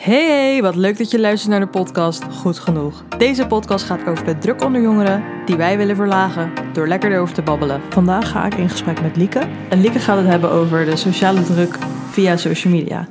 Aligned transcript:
Hey, 0.00 0.26
hey, 0.26 0.62
wat 0.62 0.74
leuk 0.74 0.98
dat 0.98 1.10
je 1.10 1.20
luistert 1.20 1.50
naar 1.50 1.60
de 1.60 1.66
podcast 1.66 2.24
Goed 2.30 2.58
Genoeg. 2.58 3.04
Deze 3.16 3.46
podcast 3.46 3.84
gaat 3.84 4.06
over 4.06 4.24
de 4.24 4.38
druk 4.38 4.64
onder 4.64 4.80
jongeren 4.80 5.22
die 5.44 5.56
wij 5.56 5.76
willen 5.76 5.96
verlagen 5.96 6.52
door 6.72 6.88
lekker 6.88 7.12
erover 7.12 7.34
te 7.34 7.42
babbelen. 7.42 7.80
Vandaag 7.88 8.30
ga 8.30 8.46
ik 8.46 8.54
in 8.54 8.68
gesprek 8.68 9.00
met 9.00 9.16
Lieke. 9.16 9.40
En 9.68 9.80
Lieke 9.80 9.98
gaat 9.98 10.16
het 10.16 10.26
hebben 10.26 10.50
over 10.50 10.84
de 10.84 10.96
sociale 10.96 11.42
druk 11.42 11.78
via 12.10 12.36
social 12.36 12.72
media. 12.72 13.06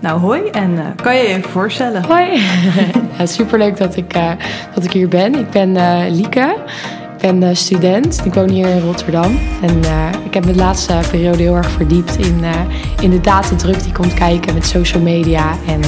Nou, 0.00 0.20
hoi 0.20 0.48
en 0.48 0.70
uh, 0.70 0.86
kan 1.02 1.16
je 1.16 1.22
je 1.22 1.28
even 1.28 1.50
voorstellen? 1.50 2.04
Hoi, 2.04 2.40
ja, 3.18 3.26
superleuk 3.26 3.76
dat 3.76 3.96
ik, 3.96 4.16
uh, 4.16 4.32
dat 4.74 4.84
ik 4.84 4.92
hier 4.92 5.08
ben. 5.08 5.34
Ik 5.34 5.50
ben 5.50 5.74
uh, 5.74 6.02
Lieke, 6.08 6.56
ik 7.20 7.40
ben 7.40 7.56
student, 7.56 8.20
ik 8.24 8.34
woon 8.34 8.48
hier 8.48 8.68
in 8.68 8.80
Rotterdam. 8.80 9.38
En 9.62 9.78
ik 10.24 10.34
heb 10.34 10.44
me 10.44 10.52
de 10.52 10.58
laatste 10.58 10.98
periode 11.10 11.42
heel 11.42 11.56
erg 11.56 11.70
verdiept 11.70 12.16
in, 12.16 12.44
in 13.00 13.10
de 13.10 13.20
datadruk 13.20 13.82
die 13.82 13.92
komt 13.92 14.14
kijken 14.14 14.54
met 14.54 14.66
social 14.66 15.02
media. 15.02 15.56
En 15.66 15.80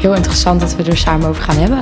heel 0.00 0.14
interessant 0.14 0.60
dat 0.60 0.76
we 0.76 0.82
er 0.82 0.96
samen 0.96 1.28
over 1.28 1.42
gaan 1.42 1.56
hebben. 1.56 1.78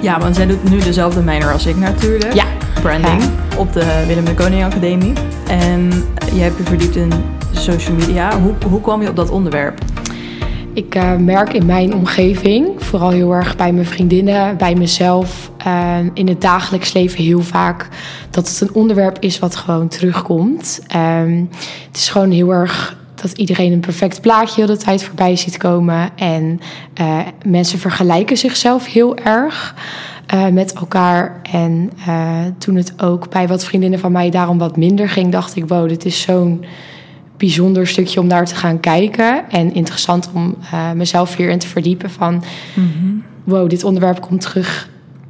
Ja, 0.00 0.20
want 0.20 0.36
zij 0.36 0.46
doet 0.46 0.70
nu 0.70 0.78
dezelfde 0.78 1.20
minor 1.20 1.52
als 1.52 1.66
ik 1.66 1.76
natuurlijk. 1.76 2.34
Ja. 2.34 2.44
Branding 2.82 3.22
op 3.56 3.72
de 3.72 4.04
Willem 4.06 4.24
de 4.24 4.34
Koning 4.34 4.64
Academie. 4.64 5.12
En 5.48 5.90
je 6.32 6.40
hebt 6.40 6.56
je 6.56 6.62
verdiept 6.62 6.96
in 6.96 7.12
social 7.52 7.96
media. 7.96 8.40
Hoe, 8.40 8.54
hoe 8.68 8.80
kwam 8.80 9.02
je 9.02 9.08
op 9.08 9.16
dat 9.16 9.30
onderwerp? 9.30 9.78
Ik 10.72 10.94
uh, 10.94 11.16
merk 11.16 11.52
in 11.52 11.66
mijn 11.66 11.94
omgeving, 11.94 12.68
vooral 12.76 13.10
heel 13.10 13.32
erg 13.32 13.56
bij 13.56 13.72
mijn 13.72 13.86
vriendinnen, 13.86 14.56
bij 14.56 14.74
mezelf, 14.74 15.50
uh, 15.66 15.96
in 16.14 16.28
het 16.28 16.40
dagelijks 16.40 16.92
leven 16.92 17.24
heel 17.24 17.42
vaak, 17.42 17.88
dat 18.30 18.48
het 18.48 18.60
een 18.60 18.74
onderwerp 18.74 19.16
is 19.20 19.38
wat 19.38 19.56
gewoon 19.56 19.88
terugkomt. 19.88 20.80
Uh, 20.96 21.46
het 21.86 21.96
is 21.96 22.08
gewoon 22.08 22.30
heel 22.30 22.50
erg 22.50 22.96
dat 23.22 23.32
iedereen 23.32 23.72
een 23.72 23.80
perfect 23.80 24.20
plaatje 24.20 24.66
de 24.66 24.76
tijd 24.76 25.04
voorbij 25.04 25.36
ziet 25.36 25.56
komen. 25.56 26.10
En 26.16 26.60
uh, 27.00 27.18
mensen 27.44 27.78
vergelijken 27.78 28.36
zichzelf 28.36 28.86
heel 28.86 29.16
erg 29.16 29.74
uh, 30.34 30.46
met 30.46 30.72
elkaar. 30.72 31.40
En 31.52 31.90
uh, 32.08 32.38
toen 32.58 32.76
het 32.76 33.02
ook 33.02 33.30
bij 33.30 33.48
wat 33.48 33.64
vriendinnen 33.64 33.98
van 33.98 34.12
mij 34.12 34.30
daarom 34.30 34.58
wat 34.58 34.76
minder 34.76 35.08
ging, 35.08 35.32
dacht 35.32 35.56
ik: 35.56 35.68
wow, 35.68 35.88
dit 35.88 36.04
is 36.04 36.20
zo'n 36.20 36.64
bijzonder 37.36 37.86
stukje 37.86 38.20
om 38.20 38.26
naar 38.26 38.46
te 38.46 38.54
gaan 38.54 38.80
kijken. 38.80 39.50
En 39.50 39.74
interessant 39.74 40.30
om 40.34 40.56
mezelf 40.94 41.36
hierin 41.36 41.58
te 41.58 41.68
verdiepen 41.68 42.10
van... 42.10 42.34
Mm 42.74 42.92
-hmm. 43.00 43.24
wow, 43.44 43.70
dit 43.70 43.84
onderwerp 43.84 44.20
komt 44.20 44.40
terug 44.40 44.88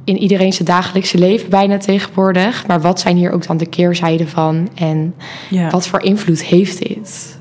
in 0.09 0.17
iedereen 0.17 0.53
zijn 0.53 0.67
dagelijkse 0.67 1.17
leven 1.17 1.49
bijna 1.49 1.77
tegenwoordig. 1.77 2.67
Maar 2.67 2.81
wat 2.81 2.99
zijn 2.99 3.17
hier 3.17 3.31
ook 3.31 3.47
dan 3.47 3.57
de 3.57 3.65
keerzijden 3.65 4.27
van? 4.27 4.69
En 4.75 5.13
ja. 5.49 5.69
wat 5.69 5.87
voor 5.87 6.01
invloed 6.01 6.43
heeft 6.43 6.87
dit? 6.87 7.38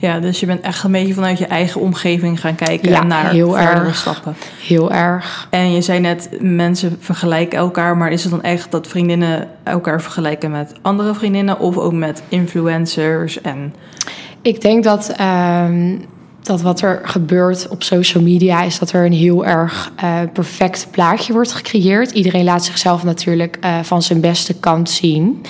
Ja, 0.00 0.18
dus 0.20 0.40
je 0.40 0.46
bent 0.46 0.60
echt 0.60 0.84
een 0.84 0.92
beetje 0.92 1.14
vanuit 1.14 1.38
je 1.38 1.46
eigen 1.46 1.80
omgeving 1.80 2.40
gaan 2.40 2.54
kijken 2.54 2.90
ja, 2.90 3.02
naar 3.02 3.30
heel 3.30 3.58
erg. 3.58 3.96
stappen. 3.96 4.36
Heel 4.60 4.92
erg. 4.92 5.46
En 5.50 5.72
je 5.72 5.80
zei 5.80 6.00
net, 6.00 6.28
mensen 6.40 6.96
vergelijken 7.00 7.58
elkaar, 7.58 7.96
maar 7.96 8.10
is 8.10 8.22
het 8.22 8.32
dan 8.32 8.42
echt 8.42 8.70
dat 8.70 8.86
vriendinnen 8.86 9.48
elkaar 9.62 10.02
vergelijken 10.02 10.50
met 10.50 10.72
andere 10.82 11.14
vriendinnen 11.14 11.58
of 11.58 11.76
ook 11.76 11.92
met 11.92 12.22
influencers? 12.28 13.40
En... 13.40 13.74
Ik 14.42 14.60
denk 14.60 14.84
dat, 14.84 15.14
uh, 15.20 15.64
dat 16.42 16.60
wat 16.60 16.80
er 16.80 17.00
gebeurt 17.02 17.68
op 17.68 17.82
social 17.82 18.22
media 18.22 18.62
is 18.62 18.78
dat 18.78 18.92
er 18.92 19.04
een 19.04 19.12
heel 19.12 19.46
erg 19.46 19.92
uh, 20.04 20.20
perfect 20.32 20.88
plaatje 20.90 21.32
wordt 21.32 21.52
gecreëerd. 21.52 22.10
Iedereen 22.10 22.44
laat 22.44 22.64
zichzelf 22.64 23.04
natuurlijk 23.04 23.58
uh, 23.64 23.78
van 23.82 24.02
zijn 24.02 24.20
beste 24.20 24.54
kant 24.54 24.90
zien. 24.90 25.42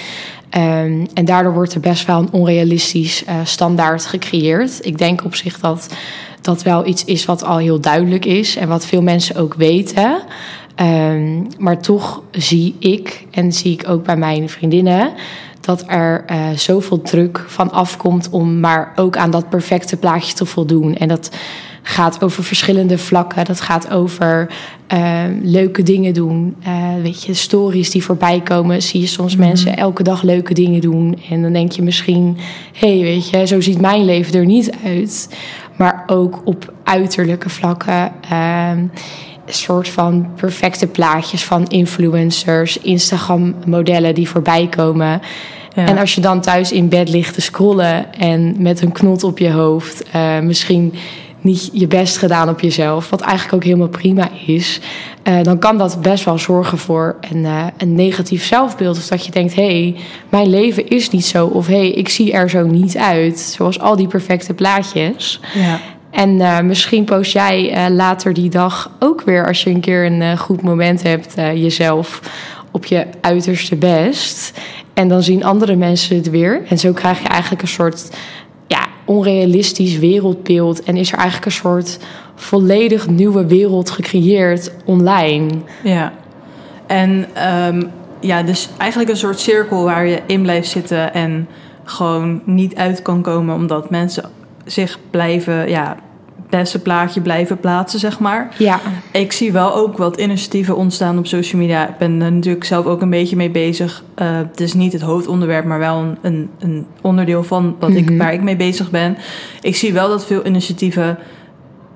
Um, 0.56 1.06
en 1.14 1.24
daardoor 1.24 1.52
wordt 1.52 1.74
er 1.74 1.80
best 1.80 2.06
wel 2.06 2.18
een 2.18 2.32
onrealistisch 2.32 3.24
uh, 3.28 3.34
standaard 3.44 4.06
gecreëerd. 4.06 4.86
Ik 4.86 4.98
denk 4.98 5.24
op 5.24 5.34
zich 5.34 5.60
dat 5.60 5.88
dat 6.40 6.62
wel 6.62 6.86
iets 6.86 7.04
is 7.04 7.24
wat 7.24 7.44
al 7.44 7.56
heel 7.56 7.80
duidelijk 7.80 8.24
is 8.24 8.56
en 8.56 8.68
wat 8.68 8.86
veel 8.86 9.02
mensen 9.02 9.36
ook 9.36 9.54
weten. 9.54 10.20
Um, 10.76 11.46
maar 11.58 11.80
toch 11.80 12.22
zie 12.30 12.76
ik 12.78 13.26
en 13.30 13.52
zie 13.52 13.72
ik 13.72 13.88
ook 13.88 14.04
bij 14.04 14.16
mijn 14.16 14.48
vriendinnen 14.48 15.12
dat 15.60 15.84
er 15.86 16.24
uh, 16.30 16.48
zoveel 16.56 17.02
druk 17.02 17.44
van 17.46 17.70
afkomt 17.72 18.28
om 18.30 18.60
maar 18.60 18.92
ook 18.96 19.16
aan 19.16 19.30
dat 19.30 19.48
perfecte 19.48 19.96
plaatje 19.96 20.34
te 20.34 20.44
voldoen. 20.44 20.96
En 20.96 21.08
dat 21.08 21.30
gaat 21.88 22.22
over 22.22 22.44
verschillende 22.44 22.98
vlakken. 22.98 23.44
Dat 23.44 23.60
gaat 23.60 23.90
over 23.90 24.48
uh, 24.92 25.22
leuke 25.42 25.82
dingen 25.82 26.14
doen. 26.14 26.56
Uh, 26.66 27.02
weet 27.02 27.22
je, 27.22 27.34
stories 27.34 27.90
die 27.90 28.04
voorbij 28.04 28.40
komen. 28.40 28.82
Zie 28.82 29.00
je 29.00 29.06
soms 29.06 29.36
mm. 29.36 29.40
mensen 29.40 29.76
elke 29.76 30.02
dag 30.02 30.22
leuke 30.22 30.54
dingen 30.54 30.80
doen. 30.80 31.18
En 31.30 31.42
dan 31.42 31.52
denk 31.52 31.72
je 31.72 31.82
misschien, 31.82 32.36
hé, 32.72 32.98
hey, 32.98 33.02
weet 33.02 33.30
je, 33.30 33.46
zo 33.46 33.60
ziet 33.60 33.80
mijn 33.80 34.04
leven 34.04 34.38
er 34.38 34.46
niet 34.46 34.70
uit. 34.84 35.36
Maar 35.76 36.04
ook 36.06 36.40
op 36.44 36.72
uiterlijke 36.84 37.48
vlakken. 37.48 38.12
Uh, 38.32 38.70
een 38.70 38.90
soort 39.54 39.88
van 39.88 40.28
perfecte 40.36 40.86
plaatjes 40.86 41.44
van 41.44 41.66
influencers, 41.66 42.78
Instagram-modellen 42.78 44.14
die 44.14 44.28
voorbij 44.28 44.66
komen. 44.68 45.20
Ja. 45.74 45.86
En 45.86 45.98
als 45.98 46.14
je 46.14 46.20
dan 46.20 46.40
thuis 46.40 46.72
in 46.72 46.88
bed 46.88 47.08
ligt 47.08 47.34
te 47.34 47.40
scrollen 47.40 48.14
en 48.14 48.54
met 48.58 48.80
een 48.80 48.92
knot 48.92 49.24
op 49.24 49.38
je 49.38 49.50
hoofd, 49.50 50.04
uh, 50.14 50.38
misschien 50.40 50.94
niet 51.40 51.70
je 51.72 51.86
best 51.86 52.16
gedaan 52.16 52.48
op 52.48 52.60
jezelf, 52.60 53.10
wat 53.10 53.20
eigenlijk 53.20 53.54
ook 53.54 53.64
helemaal 53.64 53.88
prima 53.88 54.28
is, 54.46 54.80
uh, 55.24 55.42
dan 55.42 55.58
kan 55.58 55.78
dat 55.78 56.02
best 56.02 56.24
wel 56.24 56.38
zorgen 56.38 56.78
voor 56.78 57.16
een, 57.30 57.44
uh, 57.44 57.66
een 57.76 57.94
negatief 57.94 58.44
zelfbeeld. 58.44 58.96
Of 58.96 59.06
dat 59.06 59.24
je 59.26 59.32
denkt: 59.32 59.54
hé, 59.54 59.82
hey, 59.82 59.96
mijn 60.28 60.50
leven 60.50 60.88
is 60.88 61.10
niet 61.10 61.26
zo. 61.26 61.46
Of 61.46 61.66
hé, 61.66 61.78
hey, 61.78 61.90
ik 61.90 62.08
zie 62.08 62.32
er 62.32 62.50
zo 62.50 62.66
niet 62.66 62.96
uit. 62.96 63.38
Zoals 63.38 63.80
al 63.80 63.96
die 63.96 64.08
perfecte 64.08 64.54
plaatjes. 64.54 65.40
Ja. 65.54 65.80
En 66.10 66.30
uh, 66.30 66.60
misschien 66.60 67.04
post 67.04 67.32
jij 67.32 67.90
later 67.90 68.32
die 68.32 68.50
dag 68.50 68.90
ook 68.98 69.22
weer, 69.22 69.46
als 69.46 69.62
je 69.62 69.70
een 69.70 69.80
keer 69.80 70.06
een 70.06 70.38
goed 70.38 70.62
moment 70.62 71.02
hebt, 71.02 71.34
jezelf 71.34 72.20
op 72.70 72.84
je 72.84 73.06
uiterste 73.20 73.76
best. 73.76 74.52
En 74.94 75.08
dan 75.08 75.22
zien 75.22 75.44
andere 75.44 75.76
mensen 75.76 76.16
het 76.16 76.30
weer. 76.30 76.62
En 76.68 76.78
zo 76.78 76.92
krijg 76.92 77.22
je 77.22 77.28
eigenlijk 77.28 77.62
een 77.62 77.68
soort 77.68 78.08
onrealistisch 79.08 79.98
wereldbeeld 79.98 80.82
en 80.82 80.96
is 80.96 81.12
er 81.12 81.18
eigenlijk 81.18 81.46
een 81.46 81.52
soort 81.52 81.98
volledig 82.34 83.08
nieuwe 83.08 83.46
wereld 83.46 83.90
gecreëerd 83.90 84.72
online. 84.84 85.48
Ja, 85.82 86.12
en 86.86 87.26
um, 87.66 87.90
ja, 88.20 88.42
dus 88.42 88.68
eigenlijk 88.78 89.10
een 89.10 89.16
soort 89.16 89.40
cirkel 89.40 89.84
waar 89.84 90.06
je 90.06 90.20
in 90.26 90.42
blijft 90.42 90.68
zitten 90.68 91.14
en 91.14 91.48
gewoon 91.84 92.40
niet 92.44 92.76
uit 92.76 93.02
kan 93.02 93.22
komen 93.22 93.54
omdat 93.54 93.90
mensen 93.90 94.30
zich 94.64 94.98
blijven 95.10 95.68
ja, 95.68 95.96
plaatje 96.82 97.20
blijven 97.20 97.58
plaatsen, 97.60 97.98
zeg 97.98 98.18
maar. 98.18 98.54
Ja. 98.58 98.80
Ik 99.12 99.32
zie 99.32 99.52
wel 99.52 99.74
ook 99.74 99.96
wat 99.96 100.20
initiatieven 100.20 100.76
ontstaan 100.76 101.18
op 101.18 101.26
social 101.26 101.60
media. 101.60 101.88
Ik 101.88 101.98
ben 101.98 102.20
er 102.20 102.32
natuurlijk 102.32 102.64
zelf 102.64 102.86
ook 102.86 103.02
een 103.02 103.10
beetje 103.10 103.36
mee 103.36 103.50
bezig. 103.50 104.04
Uh, 104.16 104.36
het 104.36 104.60
is 104.60 104.74
niet 104.74 104.92
het 104.92 105.02
hoofdonderwerp, 105.02 105.64
maar 105.64 105.78
wel 105.78 105.98
een, 105.98 106.18
een, 106.22 106.50
een 106.58 106.86
onderdeel 107.00 107.42
van 107.42 107.76
wat 107.78 107.90
ik, 107.90 108.10
waar 108.18 108.32
ik 108.32 108.42
mee 108.42 108.56
bezig 108.56 108.90
ben. 108.90 109.16
Ik 109.60 109.76
zie 109.76 109.92
wel 109.92 110.08
dat 110.08 110.26
veel 110.26 110.46
initiatieven 110.46 111.18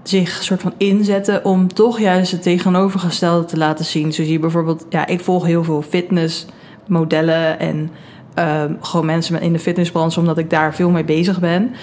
zich 0.03 0.43
soort 0.43 0.61
van 0.61 0.75
inzetten 0.77 1.45
om 1.45 1.73
toch 1.73 2.01
juist 2.01 2.33
het 2.33 2.43
tegenovergestelde 2.43 3.45
te 3.45 3.57
laten 3.57 3.85
zien. 3.85 4.13
Zo 4.13 4.23
zie 4.23 4.33
je 4.33 4.39
bijvoorbeeld, 4.39 4.87
ja, 4.89 5.07
ik 5.07 5.21
volg 5.21 5.45
heel 5.45 5.65
veel 5.65 5.83
fitnessmodellen 5.83 7.59
en 7.59 7.91
uh, 8.39 8.65
gewoon 8.81 9.07
mensen 9.07 9.41
in 9.41 9.53
de 9.53 9.59
fitnessbranche, 9.59 10.21
omdat 10.21 10.39
ik 10.39 10.51
daar 10.51 10.75
veel 10.75 10.91
mee 10.91 11.05
bezig 11.05 11.41
ben. 11.41 11.75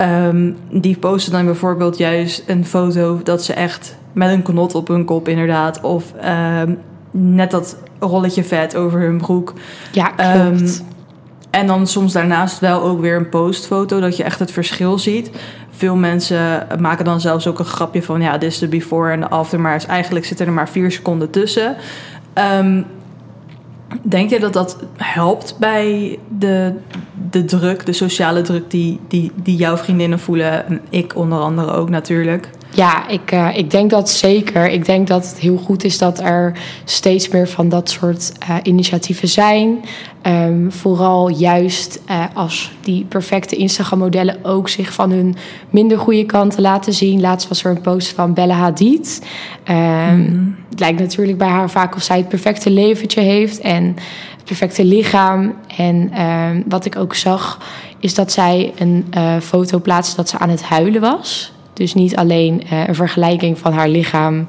Um, 0.00 0.56
die 0.70 0.96
posten 0.96 1.32
dan 1.32 1.44
bijvoorbeeld 1.44 1.98
juist 1.98 2.42
een 2.46 2.66
foto 2.66 3.20
dat 3.22 3.44
ze 3.44 3.52
echt 3.52 3.96
met 4.12 4.30
een 4.30 4.42
knot 4.42 4.74
op 4.74 4.88
hun 4.88 5.04
kop 5.04 5.28
inderdaad. 5.28 5.80
Of 5.80 6.12
um, 6.64 6.78
net 7.10 7.50
dat 7.50 7.76
rolletje 7.98 8.44
vet 8.44 8.76
over 8.76 9.00
hun 9.00 9.18
broek. 9.18 9.52
Ja, 9.92 10.06
klopt. 10.06 10.80
Um, 10.80 10.86
en 11.50 11.66
dan 11.66 11.86
soms 11.86 12.12
daarnaast 12.12 12.58
wel 12.58 12.82
ook 12.82 13.00
weer 13.00 13.16
een 13.16 13.28
postfoto, 13.28 14.00
dat 14.00 14.16
je 14.16 14.22
echt 14.22 14.38
het 14.38 14.52
verschil 14.52 14.98
ziet. 14.98 15.30
Veel 15.70 15.96
mensen 15.96 16.66
maken 16.78 17.04
dan 17.04 17.20
zelfs 17.20 17.46
ook 17.46 17.58
een 17.58 17.64
grapje 17.64 18.02
van... 18.02 18.20
ja, 18.20 18.38
dit 18.38 18.50
is 18.50 18.58
de 18.58 18.68
before 18.68 19.12
en 19.12 19.20
de 19.20 19.28
after... 19.28 19.60
maar 19.60 19.84
eigenlijk 19.86 20.24
zitten 20.24 20.46
er 20.46 20.52
maar 20.52 20.68
vier 20.68 20.90
seconden 20.90 21.30
tussen. 21.30 21.76
Um, 22.58 22.84
Denk 24.02 24.30
je 24.30 24.40
dat 24.40 24.52
dat 24.52 24.76
helpt 24.96 25.56
bij 25.58 26.18
de, 26.38 26.74
de 27.30 27.44
druk, 27.44 27.86
de 27.86 27.92
sociale 27.92 28.42
druk 28.42 28.70
die, 28.70 29.00
die, 29.08 29.32
die 29.34 29.56
jouw 29.56 29.76
vriendinnen 29.76 30.18
voelen? 30.18 30.66
En 30.66 30.80
ik 30.90 31.16
onder 31.16 31.38
andere 31.38 31.72
ook 31.72 31.90
natuurlijk. 31.90 32.50
Ja, 32.74 33.08
ik, 33.08 33.32
uh, 33.32 33.56
ik 33.56 33.70
denk 33.70 33.90
dat 33.90 34.10
zeker. 34.10 34.68
Ik 34.68 34.84
denk 34.84 35.06
dat 35.06 35.28
het 35.28 35.38
heel 35.38 35.56
goed 35.56 35.84
is 35.84 35.98
dat 35.98 36.20
er 36.20 36.58
steeds 36.84 37.28
meer 37.28 37.48
van 37.48 37.68
dat 37.68 37.90
soort 37.90 38.32
uh, 38.42 38.56
initiatieven 38.62 39.28
zijn. 39.28 39.84
Um, 40.22 40.72
vooral 40.72 41.28
juist 41.28 42.00
uh, 42.10 42.24
als 42.34 42.72
die 42.80 43.04
perfecte 43.04 43.56
Instagram-modellen 43.56 44.44
ook 44.44 44.68
zich 44.68 44.92
van 44.92 45.10
hun 45.10 45.36
minder 45.70 45.98
goede 45.98 46.24
kanten 46.24 46.62
laten 46.62 46.92
zien. 46.92 47.20
Laatst 47.20 47.48
was 47.48 47.64
er 47.64 47.70
een 47.70 47.80
post 47.80 48.08
van 48.12 48.34
Bella 48.34 48.54
Hadid. 48.54 49.26
Um, 49.68 49.76
mm-hmm. 49.76 50.56
Het 50.70 50.80
lijkt 50.80 51.00
natuurlijk 51.00 51.38
bij 51.38 51.48
haar 51.48 51.70
vaak 51.70 51.94
of 51.94 52.02
zij 52.02 52.16
het 52.16 52.28
perfecte 52.28 52.70
leventje 52.70 53.20
heeft 53.20 53.58
en 53.60 53.84
het 54.36 54.44
perfecte 54.44 54.84
lichaam. 54.84 55.54
En 55.76 56.22
um, 56.22 56.64
wat 56.68 56.84
ik 56.84 56.96
ook 56.96 57.14
zag, 57.14 57.58
is 57.98 58.14
dat 58.14 58.32
zij 58.32 58.72
een 58.78 59.04
foto 59.42 59.78
plaatste 59.78 60.16
dat 60.16 60.28
ze 60.28 60.38
aan 60.38 60.50
het 60.50 60.62
huilen 60.62 61.00
was. 61.00 61.52
Dus 61.80 61.94
niet 61.94 62.16
alleen 62.16 62.62
eh, 62.70 62.88
een 62.88 62.94
vergelijking 62.94 63.58
van 63.58 63.72
haar 63.72 63.88
lichaam 63.88 64.46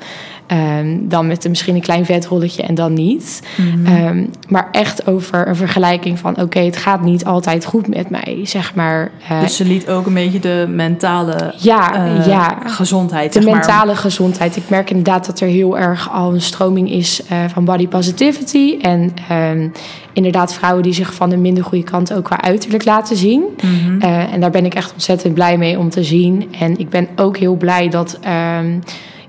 Ehm, 0.51 0.97
dan 1.01 1.27
met 1.27 1.47
misschien 1.47 1.75
een 1.75 1.81
klein 1.81 2.05
vetrolletje 2.05 2.63
en 2.63 2.75
dan 2.75 2.93
niet. 2.93 3.41
Mhm. 3.57 3.85
Ehm, 3.85 4.25
maar 4.47 4.67
echt 4.71 5.07
over 5.07 5.47
een 5.47 5.55
vergelijking 5.55 6.19
van... 6.19 6.41
oké, 6.41 6.59
het 6.59 6.77
gaat 6.77 7.01
niet 7.01 7.25
altijd 7.25 7.65
goed 7.65 7.87
met 7.87 8.09
mij, 8.09 8.39
zeg 8.43 8.75
maar. 8.75 9.11
Uh, 9.31 9.41
dus 9.41 9.55
ze 9.55 9.65
liet 9.65 9.89
ook 9.89 10.05
een 10.05 10.13
beetje 10.13 10.39
de 10.39 10.65
mentale 10.69 11.53
ja, 11.57 12.05
uh, 12.05 12.25
ja, 12.25 12.57
gezondheid, 12.65 13.33
De 13.33 13.41
mentale 13.41 13.95
gezondheid. 13.95 14.55
Ik 14.55 14.69
merk 14.69 14.89
inderdaad 14.89 15.25
dat 15.25 15.39
er 15.39 15.47
heel 15.47 15.79
erg 15.79 16.11
al 16.11 16.33
een 16.33 16.41
stroming 16.41 16.91
is 16.91 17.21
uh, 17.31 17.37
van 17.47 17.65
body 17.65 17.87
positivity. 17.87 18.77
En 18.81 19.13
um, 19.31 19.71
inderdaad 20.13 20.53
vrouwen 20.53 20.83
die 20.83 20.93
zich 20.93 21.13
van 21.13 21.31
een 21.31 21.41
minder 21.41 21.63
goede 21.63 21.83
kant 21.83 22.13
ook 22.13 22.23
qua 22.23 22.41
uiterlijk 22.41 22.85
laten 22.85 23.15
zien. 23.15 23.43
Mm 23.63 23.99
en 24.01 24.39
daar 24.39 24.51
ben 24.51 24.65
ik 24.65 24.73
echt 24.73 24.93
ontzettend 24.93 25.33
blij 25.33 25.57
mee 25.57 25.79
om 25.79 25.89
te 25.89 26.03
zien. 26.03 26.47
En 26.59 26.79
ik 26.79 26.89
ben 26.89 27.07
ook 27.15 27.37
heel 27.37 27.55
blij 27.55 27.89
dat... 27.89 28.19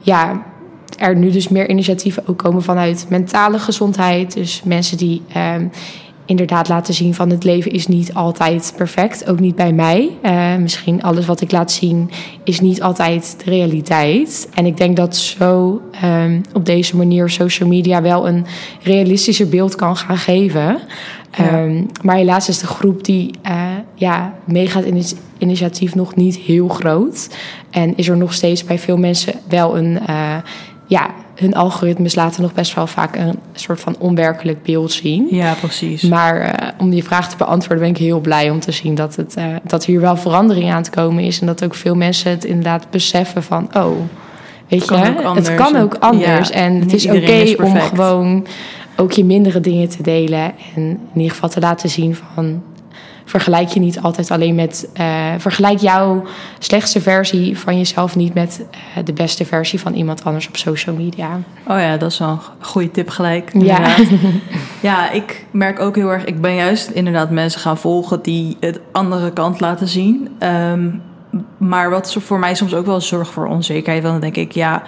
ja, 0.01 0.43
er 0.99 1.17
nu 1.17 1.31
dus 1.31 1.49
meer 1.49 1.71
initiatieven 1.71 2.23
ook 2.27 2.39
komen 2.39 2.63
vanuit 2.63 3.07
mentale 3.09 3.59
gezondheid. 3.59 4.35
Dus 4.35 4.63
mensen 4.65 4.97
die 4.97 5.23
um, 5.37 5.71
inderdaad 6.27 6.69
laten 6.69 6.95
zien 6.95 7.15
van 7.15 7.31
het 7.31 7.45
leven 7.45 7.71
is 7.71 7.87
niet 7.87 8.15
altijd 8.15 8.73
perfect. 8.77 9.29
Ook 9.29 9.41
niet 9.41 9.57
bij 9.57 9.73
mij. 9.73 10.11
Uh, 10.23 10.57
misschien 10.57 11.03
alles 11.03 11.27
wat 11.27 11.41
ik 11.41 11.53
laat 11.53 11.73
zien 11.73 12.11
is 12.45 12.61
niet 12.61 12.83
altijd 12.83 13.35
de 13.45 13.51
realiteit. 13.51 14.49
En 14.55 14.67
ik 14.67 14.77
denk 14.77 14.97
dat 14.97 15.17
zo 15.17 15.81
um, 16.05 16.41
op 16.53 16.67
deze 16.67 16.97
manier 16.97 17.31
social 17.31 17.69
media 17.69 18.03
wel 18.03 18.29
een 18.29 18.47
realistischer 18.83 19.49
beeld 19.49 19.75
kan 19.75 19.97
gaan 19.97 20.19
geven. 20.19 20.79
Ja. 21.37 21.63
Um, 21.63 21.87
maar 22.03 22.17
helaas 22.17 22.49
is 22.49 22.59
de 22.59 22.67
groep 22.67 23.05
die 23.05 23.31
uh, 23.47 23.67
ja, 23.95 24.35
meegaat 24.45 24.85
in 24.85 24.97
het 24.97 25.17
initiatief 25.39 25.95
nog 25.95 26.15
niet 26.15 26.37
heel 26.37 26.69
groot. 26.69 27.29
En 27.71 27.97
is 27.97 28.09
er 28.09 28.17
nog 28.17 28.33
steeds 28.33 28.65
bij 28.65 28.79
veel 28.79 28.97
mensen 28.97 29.35
wel 29.49 29.77
een... 29.77 29.99
Uh, 30.11 30.37
ja, 30.93 31.11
hun 31.35 31.55
algoritmes 31.55 32.15
laten 32.15 32.43
nog 32.43 32.55
best 32.55 32.75
wel 32.75 32.87
vaak 32.87 33.17
een 33.17 33.39
soort 33.53 33.81
van 33.81 33.97
onwerkelijk 33.99 34.63
beeld 34.63 34.93
zien. 34.93 35.27
Ja, 35.31 35.55
precies. 35.55 36.03
Maar 36.03 36.41
uh, 36.41 36.69
om 36.79 36.91
die 36.91 37.05
vraag 37.05 37.31
te 37.31 37.37
beantwoorden 37.37 37.85
ben 37.85 37.95
ik 37.95 38.01
heel 38.01 38.21
blij 38.21 38.51
om 38.51 38.61
te 38.61 38.73
zien 38.73 38.95
dat, 38.95 39.17
het, 39.17 39.35
uh, 39.39 39.45
dat 39.63 39.85
hier 39.85 40.01
wel 40.01 40.17
verandering 40.17 40.73
aan 40.73 40.83
te 40.83 40.91
komen 40.91 41.25
is. 41.25 41.41
En 41.41 41.47
dat 41.47 41.65
ook 41.65 41.75
veel 41.75 41.95
mensen 41.95 42.31
het 42.31 42.45
inderdaad 42.45 42.91
beseffen 42.91 43.43
van, 43.43 43.69
oh, 43.77 43.97
weet 44.69 44.89
je, 44.89 44.95
het 45.35 45.55
kan 45.55 45.77
ook 45.77 45.95
anders. 45.95 46.49
Ja, 46.49 46.55
en 46.55 46.81
het 46.81 46.93
is 46.93 47.07
oké 47.07 47.17
okay 47.17 47.55
om 47.55 47.77
gewoon 47.77 48.47
ook 48.97 49.13
je 49.13 49.25
mindere 49.25 49.61
dingen 49.61 49.89
te 49.89 50.03
delen. 50.03 50.53
En 50.75 50.83
in 50.83 51.01
ieder 51.15 51.31
geval 51.31 51.49
te 51.49 51.61
laten 51.61 51.91
zien 51.91 52.17
van 52.35 52.63
vergelijk 53.25 53.69
je 53.69 53.81
niet 53.81 54.01
altijd 54.01 54.31
alleen 54.31 54.55
met. 54.55 54.89
Uh, 55.01 55.33
vergelijk 55.39 55.79
jouw 55.79 56.25
slechtste 56.59 57.01
versie 57.01 57.59
van 57.59 57.79
jezelf 57.79 58.17
niet 58.17 58.35
met 58.35 58.65
uh, 58.71 59.05
de 59.05 59.13
beste 59.13 59.45
versie 59.45 59.81
van 59.81 59.95
iemand 59.95 60.25
anders 60.25 60.49
op 60.49 60.57
social 60.57 60.97
media. 60.97 61.41
Oh 61.69 61.79
ja, 61.79 61.97
dat 61.97 62.11
is 62.11 62.19
wel 62.19 62.29
een 62.29 62.41
goede 62.61 62.91
tip 62.91 63.09
gelijk. 63.09 63.51
Ja. 63.59 63.97
ja, 64.81 65.11
ik 65.11 65.45
merk 65.51 65.81
ook 65.81 65.97
heel 65.97 66.13
erg. 66.13 66.25
Ik 66.25 66.41
ben 66.41 66.55
juist 66.55 66.91
inderdaad 66.91 67.31
mensen 67.31 67.61
gaan 67.61 67.79
volgen 67.79 68.23
die 68.23 68.57
het 68.61 68.81
andere 68.93 69.33
kant 69.33 69.61
laten 69.61 69.89
zien. 69.89 70.29
Um, 70.41 71.03
maar 71.59 71.91
wat 71.91 72.13
voor 72.13 72.39
mij 72.39 72.55
soms 72.55 72.75
ook 72.75 72.87
wel 72.87 73.01
zorgt 73.01 73.31
voor 73.31 73.47
onzekerheid. 73.47 74.03
Want 74.03 74.21
dan 74.21 74.33
denk 74.33 74.49
ik, 74.49 74.53
ja, 74.53 74.83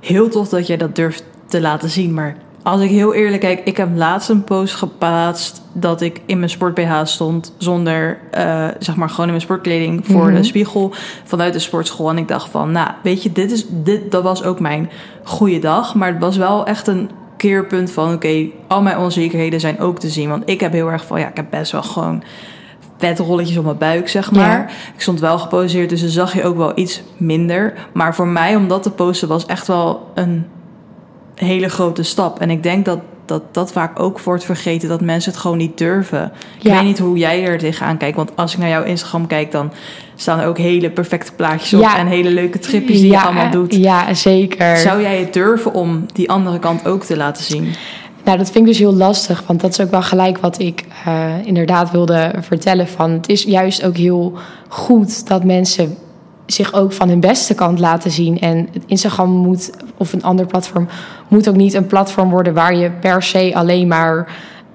heel 0.00 0.28
tof 0.28 0.48
dat 0.48 0.66
jij 0.66 0.76
dat 0.76 0.96
durft 0.96 1.24
te 1.46 1.60
laten 1.60 1.90
zien. 1.90 2.14
Maar 2.14 2.36
als 2.66 2.80
ik 2.80 2.90
heel 2.90 3.14
eerlijk 3.14 3.40
kijk, 3.40 3.60
ik 3.64 3.76
heb 3.76 3.88
laatst 3.94 4.28
een 4.28 4.44
post 4.44 4.74
geplaatst 4.74 5.62
dat 5.72 6.00
ik 6.00 6.20
in 6.26 6.38
mijn 6.38 6.50
sport 6.50 6.74
BH 6.74 7.00
stond 7.04 7.52
zonder, 7.58 8.18
uh, 8.38 8.66
zeg 8.78 8.96
maar, 8.96 9.08
gewoon 9.08 9.24
in 9.24 9.30
mijn 9.30 9.40
sportkleding 9.40 10.06
voor 10.06 10.26
de 10.26 10.32
mhm. 10.32 10.42
spiegel 10.42 10.92
vanuit 11.24 11.52
de 11.52 11.58
sportschool. 11.58 12.10
En 12.10 12.18
ik 12.18 12.28
dacht 12.28 12.50
van, 12.50 12.72
nou, 12.72 12.90
weet 13.02 13.22
je, 13.22 13.32
dit 13.32 13.50
is, 13.50 13.66
dit, 13.68 14.10
dat 14.10 14.22
was 14.22 14.42
ook 14.42 14.60
mijn 14.60 14.90
goede 15.22 15.58
dag. 15.58 15.94
Maar 15.94 16.12
het 16.12 16.20
was 16.20 16.36
wel 16.36 16.66
echt 16.66 16.86
een 16.86 17.10
keerpunt 17.36 17.90
van, 17.90 18.12
oké, 18.12 18.46
al 18.66 18.82
mijn 18.82 18.98
onzekerheden 18.98 19.60
zijn 19.60 19.80
ook 19.80 19.98
te 19.98 20.08
zien. 20.08 20.28
Want 20.28 20.42
ik 20.46 20.60
heb 20.60 20.72
heel 20.72 20.90
erg 20.90 21.04
van, 21.04 21.20
ja, 21.20 21.28
ik 21.28 21.36
heb 21.36 21.50
best 21.50 21.72
wel 21.72 21.82
gewoon 21.82 22.22
vetrolletjes 22.98 23.56
op 23.56 23.64
mijn 23.64 23.78
buik, 23.78 24.08
zeg 24.08 24.32
maar. 24.32 24.72
Ik 24.94 25.00
stond 25.00 25.20
wel 25.20 25.38
geposeerd, 25.38 25.88
dus 25.88 26.00
dan 26.00 26.10
zag 26.10 26.34
je 26.34 26.44
ook 26.44 26.56
wel 26.56 26.72
iets 26.74 27.02
minder. 27.16 27.88
Maar 27.92 28.14
voor 28.14 28.28
mij, 28.28 28.56
om 28.56 28.68
dat 28.68 28.82
te 28.82 28.90
posten, 28.90 29.28
was 29.28 29.46
echt 29.46 29.66
wel 29.66 30.10
een 30.14 30.46
hele 31.36 31.68
grote 31.68 32.02
stap. 32.02 32.40
En 32.40 32.50
ik 32.50 32.62
denk 32.62 32.84
dat 32.84 32.98
dat, 33.26 33.42
dat 33.52 33.72
vaak 33.72 34.00
ook 34.00 34.20
wordt 34.20 34.44
vergeten, 34.44 34.88
dat 34.88 35.00
mensen 35.00 35.32
het 35.32 35.40
gewoon 35.40 35.56
niet 35.56 35.78
durven. 35.78 36.32
Ik 36.60 36.70
weet 36.70 36.82
niet 36.82 36.98
hoe 36.98 37.18
jij 37.18 37.44
er 37.44 37.58
tegenaan 37.58 37.96
kijkt, 37.96 38.16
want 38.16 38.30
als 38.34 38.52
ik 38.52 38.58
naar 38.58 38.68
jouw 38.68 38.82
Instagram 38.82 39.26
kijk, 39.26 39.52
dan 39.52 39.72
staan 40.14 40.38
er 40.38 40.46
ook 40.46 40.58
hele 40.58 40.90
perfecte 40.90 41.32
plaatjes 41.32 41.74
op 41.74 41.86
en 41.96 42.06
hele 42.06 42.30
leuke 42.30 42.58
tripjes 42.58 43.00
die 43.00 43.10
je 43.10 43.20
allemaal 43.20 43.50
doet. 43.50 43.74
Ja, 43.74 44.14
zeker. 44.14 44.76
Zou 44.76 45.02
jij 45.02 45.18
het 45.18 45.32
durven 45.32 45.74
om 45.74 46.06
die 46.12 46.30
andere 46.30 46.58
kant 46.58 46.86
ook 46.86 47.04
te 47.04 47.16
laten 47.16 47.44
zien? 47.44 47.74
Nou, 48.24 48.38
dat 48.38 48.50
vind 48.50 48.64
ik 48.64 48.70
dus 48.70 48.78
heel 48.78 48.94
lastig, 48.94 49.42
want 49.46 49.60
dat 49.60 49.70
is 49.70 49.80
ook 49.80 49.90
wel 49.90 50.02
gelijk 50.02 50.38
wat 50.38 50.58
ik 50.58 50.84
uh, 51.06 51.32
inderdaad 51.44 51.90
wilde 51.90 52.34
vertellen. 52.40 52.88
Van 52.88 53.10
het 53.10 53.28
is 53.28 53.42
juist 53.42 53.84
ook 53.84 53.96
heel 53.96 54.32
goed 54.68 55.28
dat 55.28 55.44
mensen 55.44 55.96
zich 56.46 56.72
ook 56.72 56.92
van 56.92 57.08
hun 57.08 57.20
beste 57.20 57.54
kant 57.54 57.78
laten 57.78 58.10
zien. 58.10 58.40
En 58.40 58.68
Instagram 58.86 59.30
moet, 59.30 59.70
of 59.96 60.12
een 60.12 60.22
ander 60.22 60.46
platform, 60.46 60.88
moet 61.28 61.48
ook 61.48 61.56
niet 61.56 61.74
een 61.74 61.86
platform 61.86 62.30
worden 62.30 62.54
waar 62.54 62.76
je 62.76 62.90
per 62.90 63.22
se 63.22 63.52
alleen 63.54 63.88
maar 63.88 64.28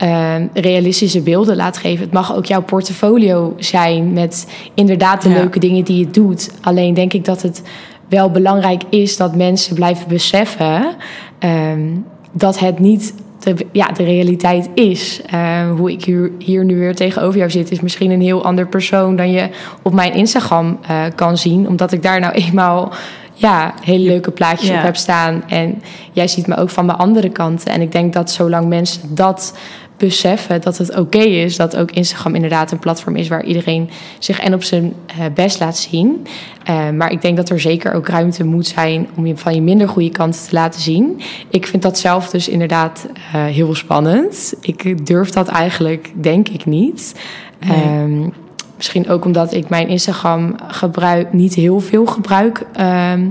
uh, 0.04 0.36
realistische 0.54 1.22
beelden 1.22 1.56
laat 1.56 1.78
geven. 1.78 2.04
Het 2.04 2.14
mag 2.14 2.36
ook 2.36 2.46
jouw 2.46 2.62
portfolio 2.62 3.54
zijn 3.58 4.14
met 4.14 4.48
inderdaad 4.74 5.22
de 5.22 5.30
leuke 5.30 5.60
dingen 5.60 5.84
die 5.84 5.98
je 5.98 6.12
doet. 6.12 6.52
Alleen 6.62 6.94
denk 6.94 7.14
ik 7.14 7.26
dat 7.26 7.42
het 7.42 7.62
wel 8.10 8.32
belangrijk 8.32 8.84
is 8.90 9.18
dat 9.18 9.36
mensen 9.36 9.76
blijven 9.76 10.08
beseffen 10.08 10.96
um, 11.40 12.06
dat 12.32 12.60
het 12.60 12.80
niet 12.80 13.14
de, 13.44 13.56
ja, 13.72 13.88
de 13.88 14.04
realiteit 14.04 14.70
is. 14.74 15.22
Uh, 15.34 15.72
hoe 15.72 15.92
ik 15.92 16.04
hier, 16.04 16.32
hier 16.38 16.66
nu 16.66 16.80
weer 16.80 16.96
tegenover 16.96 17.38
jou 17.38 17.52
zit, 17.52 17.72
is 17.72 17.82
misschien 17.82 18.12
een 18.12 18.22
heel 18.22 18.46
ander 18.46 18.68
persoon 18.68 19.16
dan 19.16 19.32
je 19.32 19.50
op 19.82 19.94
mijn 19.94 20.14
Instagram 20.14 20.80
uh, 20.90 21.04
kan 21.16 21.38
zien. 21.38 21.68
Omdat 21.68 21.92
ik 21.92 22.04
daar 22.04 22.20
nou 22.20 22.34
eenmaal 22.44 22.92
ja, 23.34 23.74
hele 23.84 24.04
leuke 24.04 24.32
plaatjes 24.32 24.70
op 24.70 24.82
heb 24.82 24.96
staan. 24.96 25.44
En 25.48 25.82
jij 26.12 26.28
ziet 26.28 26.48
me 26.48 26.58
ook 26.58 26.70
van 26.70 26.88
de 26.88 26.94
andere 26.94 27.30
kanten. 27.30 27.72
En 27.72 27.82
ik 27.82 27.92
denk 27.92 28.14
dat 28.14 28.32
zolang 28.32 28.68
mensen 28.68 29.16
dat 29.16 29.58
beseffen 30.06 30.62
dat 30.62 30.78
het 30.78 30.98
oké 30.98 31.18
is 31.20 31.56
dat 31.56 31.78
ook 31.78 31.92
Instagram 31.92 32.36
inderdaad 32.36 32.72
een 32.72 32.80
platform 32.80 33.16
is 33.16 33.28
waar 33.28 33.44
iedereen 33.44 33.90
zich 34.20 34.40
en 34.40 34.54
op 34.54 34.64
zijn 34.64 34.94
uh, 35.20 35.26
best 35.34 35.60
laat 35.60 35.78
zien. 35.78 36.28
Uh, 36.70 36.90
maar 36.90 37.12
ik 37.12 37.22
denk 37.22 37.38
dat 37.38 37.50
er 37.50 37.60
zeker 37.60 37.94
ook 37.94 38.08
ruimte 38.08 38.44
moet 38.44 38.68
zijn 38.68 39.08
om 39.16 39.26
je 39.26 39.38
van 39.38 39.56
je 39.56 39.62
minder 39.62 39.90
goede 39.90 40.10
kanten 40.10 40.42
te 40.48 40.56
laten 40.56 40.82
zien. 40.82 41.22
Ik 41.50 41.68
vind 41.68 41.82
dat 41.82 42.00
zelf 42.00 42.30
dus 42.30 42.48
inderdaad 42.48 43.08
uh, 43.08 43.46
heel 43.46 43.76
spannend. 43.76 44.54
Ik 44.62 45.06
durf 45.06 45.30
dat 45.30 45.48
eigenlijk, 45.48 46.12
denk 46.16 46.50
ik 46.50 46.66
niet. 46.66 47.16
Nee. 47.60 48.02
Um, 48.02 48.34
misschien 48.76 49.10
ook 49.10 49.26
omdat 49.26 49.54
ik 49.54 49.70
mijn 49.70 49.88
Instagram 49.88 50.56
gebruik, 50.68 51.34
niet 51.34 51.54
heel 51.54 51.80
veel 51.80 52.06
gebruik. 52.06 52.66
Um, 52.80 53.28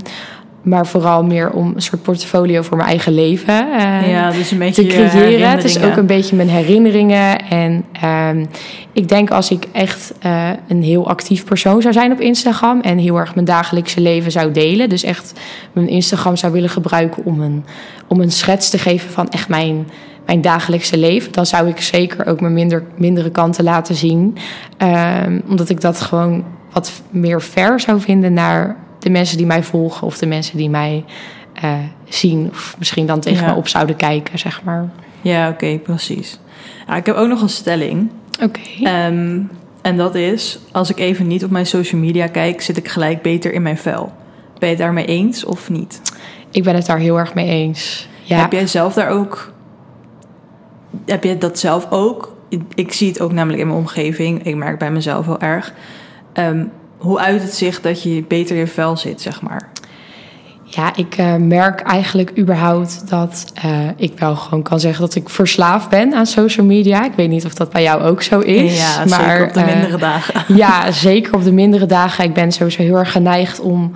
maar 0.62 0.87
vooral 0.87 1.25
meer 1.25 1.50
om 1.50 1.73
een 1.75 1.83
soort 1.83 2.02
portfolio 2.02 2.62
voor 2.62 2.76
mijn 2.76 2.88
eigen 2.88 3.14
leven 3.14 3.67
uh, 3.67 4.11
ja, 4.11 4.31
dus 4.31 4.50
een 4.50 4.59
beetje 4.59 4.87
te 4.87 4.88
creëren. 4.88 5.50
Het 5.50 5.64
is 5.64 5.83
ook 5.83 5.97
een 5.97 6.07
beetje 6.07 6.37
mijn 6.37 6.49
herinneringen. 6.49 7.49
En 7.49 7.85
uh, 8.05 8.45
ik 8.93 9.09
denk 9.09 9.31
als 9.31 9.50
ik 9.50 9.67
echt 9.73 10.12
uh, 10.26 10.49
een 10.69 10.83
heel 10.83 11.09
actief 11.09 11.45
persoon 11.45 11.83
zou 11.83 11.95
zijn 11.95 12.12
op 12.12 12.21
Instagram 12.21 12.81
en 12.81 12.99
heel 12.99 13.17
erg 13.17 13.35
mijn 13.35 13.47
dagelijkse 13.47 14.00
leven 14.00 14.31
zou 14.31 14.52
delen, 14.52 14.88
dus 14.88 15.02
echt 15.02 15.40
mijn 15.73 15.88
Instagram 15.88 16.37
zou 16.37 16.52
willen 16.52 16.71
gebruiken 16.71 17.25
om 17.25 17.40
een, 17.40 17.64
om 18.07 18.21
een 18.21 18.33
schets 18.33 18.71
te 18.71 18.79
geven 18.79 19.11
van 19.11 19.29
echt 19.29 19.49
mijn, 19.49 19.88
mijn 20.26 20.40
dagelijkse 20.40 20.99
leven, 20.99 21.33
dan 21.33 21.47
zou 21.47 21.69
ik 21.69 21.81
zeker 21.81 22.26
ook 22.26 22.40
mijn 22.40 22.52
minder, 22.52 22.85
mindere 22.97 23.31
kanten 23.31 23.64
laten 23.64 23.95
zien. 23.95 24.37
Ehm, 24.76 25.40
omdat 25.49 25.69
ik 25.69 25.81
dat 25.81 26.00
gewoon 26.00 26.45
wat 26.73 26.93
meer 27.11 27.43
ver 27.43 27.81
zou 27.81 28.00
vinden 28.00 28.33
naar 28.33 28.76
de 29.11 29.19
mensen 29.19 29.37
die 29.37 29.47
mij 29.47 29.62
volgen 29.62 30.07
of 30.07 30.19
de 30.19 30.26
mensen 30.26 30.57
die 30.57 30.71
mij 30.71 31.05
uh, 31.64 31.75
zien 32.09 32.49
of 32.50 32.75
misschien 32.79 33.07
dan 33.07 33.21
tegen 33.21 33.47
ja. 33.47 33.52
me 33.52 33.59
op 33.59 33.69
zouden 33.69 33.97
kijken, 33.97 34.38
zeg 34.38 34.62
maar. 34.62 34.88
Ja, 35.21 35.49
oké, 35.49 35.55
okay, 35.55 35.79
precies. 35.79 36.38
Ja, 36.87 36.97
ik 36.97 37.07
heb 37.07 37.17
ook 37.17 37.29
nog 37.29 37.43
een 37.43 37.49
stelling. 37.49 38.11
Oké. 38.43 38.61
Okay. 38.81 39.07
Um, 39.07 39.50
en 39.83 39.97
dat 39.97 40.14
is, 40.14 40.59
als 40.73 40.90
ik 40.90 40.99
even 40.99 41.26
niet 41.26 41.45
op 41.45 41.50
mijn 41.50 41.67
social 41.67 42.00
media 42.00 42.26
kijk, 42.26 42.61
zit 42.61 42.76
ik 42.76 42.88
gelijk 42.88 43.23
beter 43.23 43.52
in 43.52 43.62
mijn 43.62 43.79
vel. 43.79 44.12
Ben 44.59 44.69
je 44.69 44.75
het 44.75 44.85
daarmee 44.85 45.05
eens 45.05 45.45
of 45.45 45.71
niet? 45.71 46.00
Ik 46.50 46.62
ben 46.62 46.75
het 46.75 46.87
daar 46.87 46.99
heel 46.99 47.19
erg 47.19 47.35
mee 47.35 47.49
eens. 47.49 48.09
Ja. 48.23 48.40
Heb 48.40 48.52
jij 48.52 48.67
zelf 48.67 48.95
daar 48.95 49.09
ook. 49.09 49.52
Heb 51.07 51.25
je 51.25 51.38
dat 51.38 51.59
zelf 51.59 51.87
ook? 51.90 52.37
Ik 52.75 52.93
zie 52.93 53.09
het 53.09 53.21
ook 53.21 53.33
namelijk 53.33 53.61
in 53.61 53.67
mijn 53.67 53.79
omgeving. 53.79 54.43
Ik 54.43 54.57
merk 54.57 54.79
bij 54.79 54.90
mezelf 54.90 55.26
heel 55.26 55.40
erg. 55.40 55.73
Um, 56.35 56.71
hoe 57.00 57.19
uit 57.19 57.42
het 57.42 57.54
zich 57.54 57.80
dat 57.80 58.02
je 58.02 58.25
beter 58.28 58.54
in 58.54 58.61
je 58.61 58.66
vel 58.66 58.97
zit, 58.97 59.21
zeg 59.21 59.42
maar? 59.42 59.69
Ja, 60.64 60.97
ik 60.97 61.19
uh, 61.19 61.35
merk 61.37 61.80
eigenlijk 61.80 62.38
überhaupt 62.38 63.09
dat 63.09 63.52
uh, 63.64 63.88
ik 63.97 64.19
wel 64.19 64.37
gewoon 64.37 64.62
kan 64.62 64.80
zeggen 64.80 65.00
dat 65.00 65.14
ik 65.14 65.28
verslaafd 65.28 65.88
ben 65.88 66.14
aan 66.14 66.26
social 66.26 66.66
media. 66.66 67.04
Ik 67.04 67.12
weet 67.16 67.28
niet 67.28 67.45
of 67.45 67.54
dat 67.54 67.71
bij 67.71 67.83
jou 67.83 68.02
ook 68.02 68.23
zo 68.23 68.40
is. 68.40 68.78
Ja, 68.78 69.04
maar, 69.04 69.21
zeker 69.21 69.47
op 69.47 69.52
de 69.52 69.61
uh, 69.61 69.66
mindere 69.66 69.99
dagen. 69.99 70.45
Ja, 70.57 70.90
zeker 70.90 71.35
op 71.35 71.45
de 71.45 71.52
mindere 71.52 71.87
dagen. 71.87 72.25
Ik 72.25 72.35
ben 72.35 72.52
sowieso 72.52 72.83
heel 72.83 72.97
erg 72.97 73.12
geneigd 73.12 73.61
om 73.61 73.92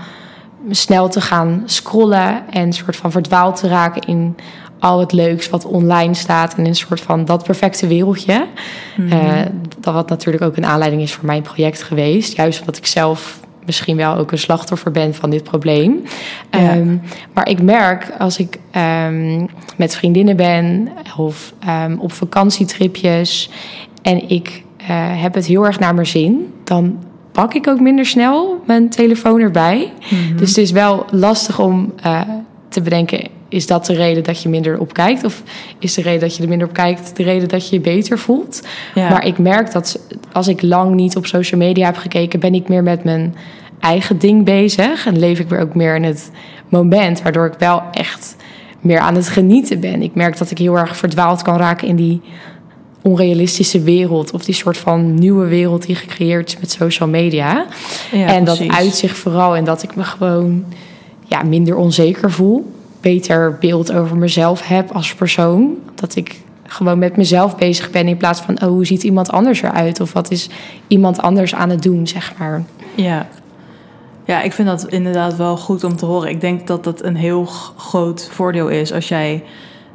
snel 0.71 1.09
te 1.09 1.21
gaan 1.21 1.63
scrollen 1.65 2.43
en 2.51 2.73
soort 2.73 2.97
van 2.97 3.11
verdwaald 3.11 3.57
te 3.57 3.69
raken 3.69 4.03
in 4.03 4.37
al 4.79 5.01
het 5.01 5.13
leuks 5.13 5.51
wat 5.51 5.65
online 5.65 6.15
staat 6.15 6.53
en 6.53 6.59
in 6.59 6.67
een 6.67 6.75
soort 6.75 7.01
van 7.01 7.25
dat 7.25 7.45
perfecte 7.45 7.87
wereldje. 7.87 8.47
Mm 8.97 9.13
dat 9.81 9.95
wat 9.95 10.09
natuurlijk 10.09 10.45
ook 10.45 10.57
een 10.57 10.67
aanleiding 10.67 11.03
is 11.03 11.13
voor 11.13 11.27
mijn 11.27 11.43
project 11.43 11.83
geweest. 11.83 12.37
Juist 12.37 12.61
omdat 12.61 12.77
ik 12.77 12.87
zelf 12.87 13.41
misschien 13.67 13.97
wel 13.97 14.17
ook 14.17 14.33
een 14.33 14.39
slachtoffer 14.39 14.91
ben 14.91 15.15
van 15.15 15.31
dit 15.31 15.43
probleem. 15.43 16.03
Ehm, 16.51 16.97
maar 17.33 17.49
ik 17.49 17.63
merk 17.63 18.13
als 18.19 18.39
ik 18.39 18.59
um, 19.07 19.49
met 19.77 19.97
vriendinnen 19.97 20.37
ben 20.37 20.89
of 21.17 21.55
um, 21.69 21.99
op 21.99 22.13
vakantietripjes 22.13 23.51
en 24.03 24.29
ik 24.29 24.63
uh, 24.81 24.87
heb 25.23 25.35
het 25.35 25.47
heel 25.47 25.67
erg 25.67 25.79
naar 25.79 25.95
mijn 25.95 26.07
zin, 26.07 26.53
dan 26.65 26.99
pak 27.33 27.55
ik 27.55 27.69
ook 27.69 27.81
minder 27.81 28.07
snel 28.07 28.63
mijn 28.67 28.91
telefoon 28.91 29.41
erbij. 29.41 29.93
Mm-hmm. 30.11 30.37
Dus 30.37 30.49
het 30.49 30.59
is 30.59 30.71
wel 30.71 31.05
lastig 31.11 31.59
om 31.59 31.93
uh, 32.07 32.21
te 32.69 32.81
bedenken 32.81 33.29
is 33.55 33.67
dat 33.67 33.87
de 33.87 33.95
reden 33.95 34.23
dat 34.23 34.43
je 34.43 34.49
minder 34.49 34.79
op 34.79 34.93
kijkt? 34.93 35.25
Of 35.25 35.43
is 35.79 35.95
de 35.95 36.03
reden 36.03 36.21
dat 36.21 36.37
je 36.37 36.43
er 36.43 36.49
minder 36.49 36.69
op 36.69 36.75
kijkt 36.75 37.17
de 37.17 37.23
reden 37.23 37.49
dat 37.49 37.69
je 37.69 37.75
je 37.75 37.81
beter 37.81 38.19
voelt? 38.19 38.63
Ja. 38.95 39.09
Maar 39.09 39.27
ik 39.27 39.39
merk 39.39 39.73
dat 39.73 40.01
als 40.33 40.49
ik 40.49 40.63
lang 40.63 40.95
niet 40.95 41.17
op 41.17 41.27
social 41.27 41.61
media 41.61 41.87
heb 41.87 41.97
gekeken, 41.97 42.41
ben 42.41 42.55
ik 42.55 42.69
meer 42.69 42.83
met 42.83 43.05
mijn 43.05 43.35
eigen 43.81 44.19
ding 44.19 44.45
bezig. 44.45 45.07
En 45.07 45.19
leef 45.19 45.39
ik 45.39 45.49
weer 45.49 45.61
ook 45.61 45.75
meer 45.75 45.95
in 45.95 46.05
het 46.05 46.31
moment, 46.69 47.23
waardoor 47.23 47.47
ik 47.47 47.59
wel 47.59 47.83
echt 47.91 48.37
meer 48.81 48.99
aan 48.99 49.15
het 49.15 49.29
genieten 49.29 49.81
ben. 49.81 50.03
Ik 50.03 50.15
merk 50.15 50.39
dat 50.39 50.51
ik 50.51 50.59
heel 50.59 50.79
erg 50.79 50.97
verdwaald 50.97 51.43
kan 51.43 51.57
raken 51.57 51.89
in 51.89 51.97
die 51.97 52.21
onrealistische 53.03 53.81
wereld 53.81 54.33
of 54.33 54.45
die 54.45 54.55
soort 54.55 54.77
van 54.77 55.15
nieuwe 55.15 55.47
wereld 55.47 55.87
die 55.87 55.95
gecreëerd 55.95 56.49
is 56.49 56.59
met 56.59 56.71
social 56.71 57.09
media. 57.09 57.67
Ja, 58.13 58.27
en 58.27 58.45
dat 58.45 58.69
uit 58.69 58.95
zich 58.95 59.17
vooral 59.17 59.57
in 59.57 59.65
dat 59.65 59.83
ik 59.83 59.97
me 59.97 60.05
gewoon 60.05 60.65
ja, 61.25 61.43
minder 61.43 61.77
onzeker 61.77 62.31
voel 62.31 62.74
beter 63.05 63.57
beeld 63.61 63.93
over 63.93 64.17
mezelf 64.17 64.67
heb 64.67 64.91
als 64.91 65.15
persoon. 65.15 65.77
Dat 65.95 66.17
ik 66.17 66.41
gewoon 66.67 66.99
met 66.99 67.17
mezelf 67.17 67.57
bezig 67.57 67.91
ben 67.91 68.09
in 68.09 68.17
plaats 68.17 68.41
van, 68.41 68.63
oh, 68.63 68.69
hoe 68.69 68.87
ziet 68.87 69.03
iemand 69.03 69.31
anders 69.31 69.63
eruit? 69.63 70.01
Of 70.01 70.13
wat 70.13 70.31
is 70.31 70.49
iemand 70.89 71.21
anders 71.21 71.55
aan 71.55 71.71
het 71.71 71.83
doen, 71.83 72.07
zeg 72.07 72.33
maar. 72.39 72.65
Ja. 72.95 73.29
Ja, 74.25 74.43
ik 74.43 74.53
vind 74.53 74.69
dat 74.69 74.87
inderdaad 74.87 75.37
wel 75.37 75.57
goed 75.57 75.85
om 75.85 75.97
te 75.97 76.07
horen. 76.07 76.29
Ik 76.29 76.41
denk 76.41 76.67
dat 76.67 76.85
dat 76.85 77.03
een 77.03 77.17
heel 77.17 77.45
groot 77.77 78.29
voordeel 78.31 78.69
is 78.69 78.93
als 78.93 79.09
jij 79.09 79.43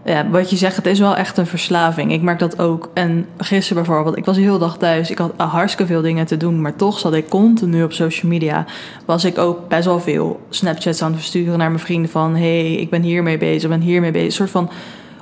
ja, 0.10 0.30
wat 0.30 0.50
je 0.50 0.56
zegt, 0.56 0.76
het 0.76 0.86
is 0.86 1.00
wel 1.00 1.16
echt 1.16 1.38
een 1.38 1.46
verslaving. 1.46 2.12
Ik 2.12 2.22
merk 2.22 2.40
dat 2.40 2.60
ook. 2.60 2.90
En 2.94 3.26
gisteren 3.38 3.84
bijvoorbeeld, 3.84 4.18
ik 4.18 4.26
was 4.26 4.36
de 4.36 4.42
hele 4.42 4.58
dag 4.58 4.78
thuis. 4.78 5.12
Ik 5.12 5.18
had 5.18 5.34
hartstikke 5.38 5.92
veel 5.92 6.02
dingen 6.02 6.26
te 6.26 6.38
doen. 6.38 6.62
Maar 6.62 6.76
toch 6.76 7.00
zat 7.00 7.14
ik 7.14 7.30
continu 7.30 7.84
op 7.84 7.94
social 7.94 8.32
media. 8.32 8.66
Was 9.06 9.26
ik 9.26 9.38
ook 9.38 9.68
best 9.68 9.86
wel 9.86 10.00
veel 10.00 10.40
Snapchats 10.50 11.02
aan 11.02 11.12
het 11.12 11.20
versturen 11.20 11.58
naar 11.58 11.70
mijn 11.70 11.84
vrienden. 11.84 12.12
Van, 12.12 12.36
hey, 12.36 12.74
ik 12.74 12.90
ben 12.90 13.02
hiermee 13.02 13.38
bezig, 13.38 13.64
ik 13.64 13.70
ben 13.70 13.82
hiermee 13.82 14.12
bezig. 14.12 14.28
Een 14.28 14.32
soort 14.32 14.50
van 14.50 14.70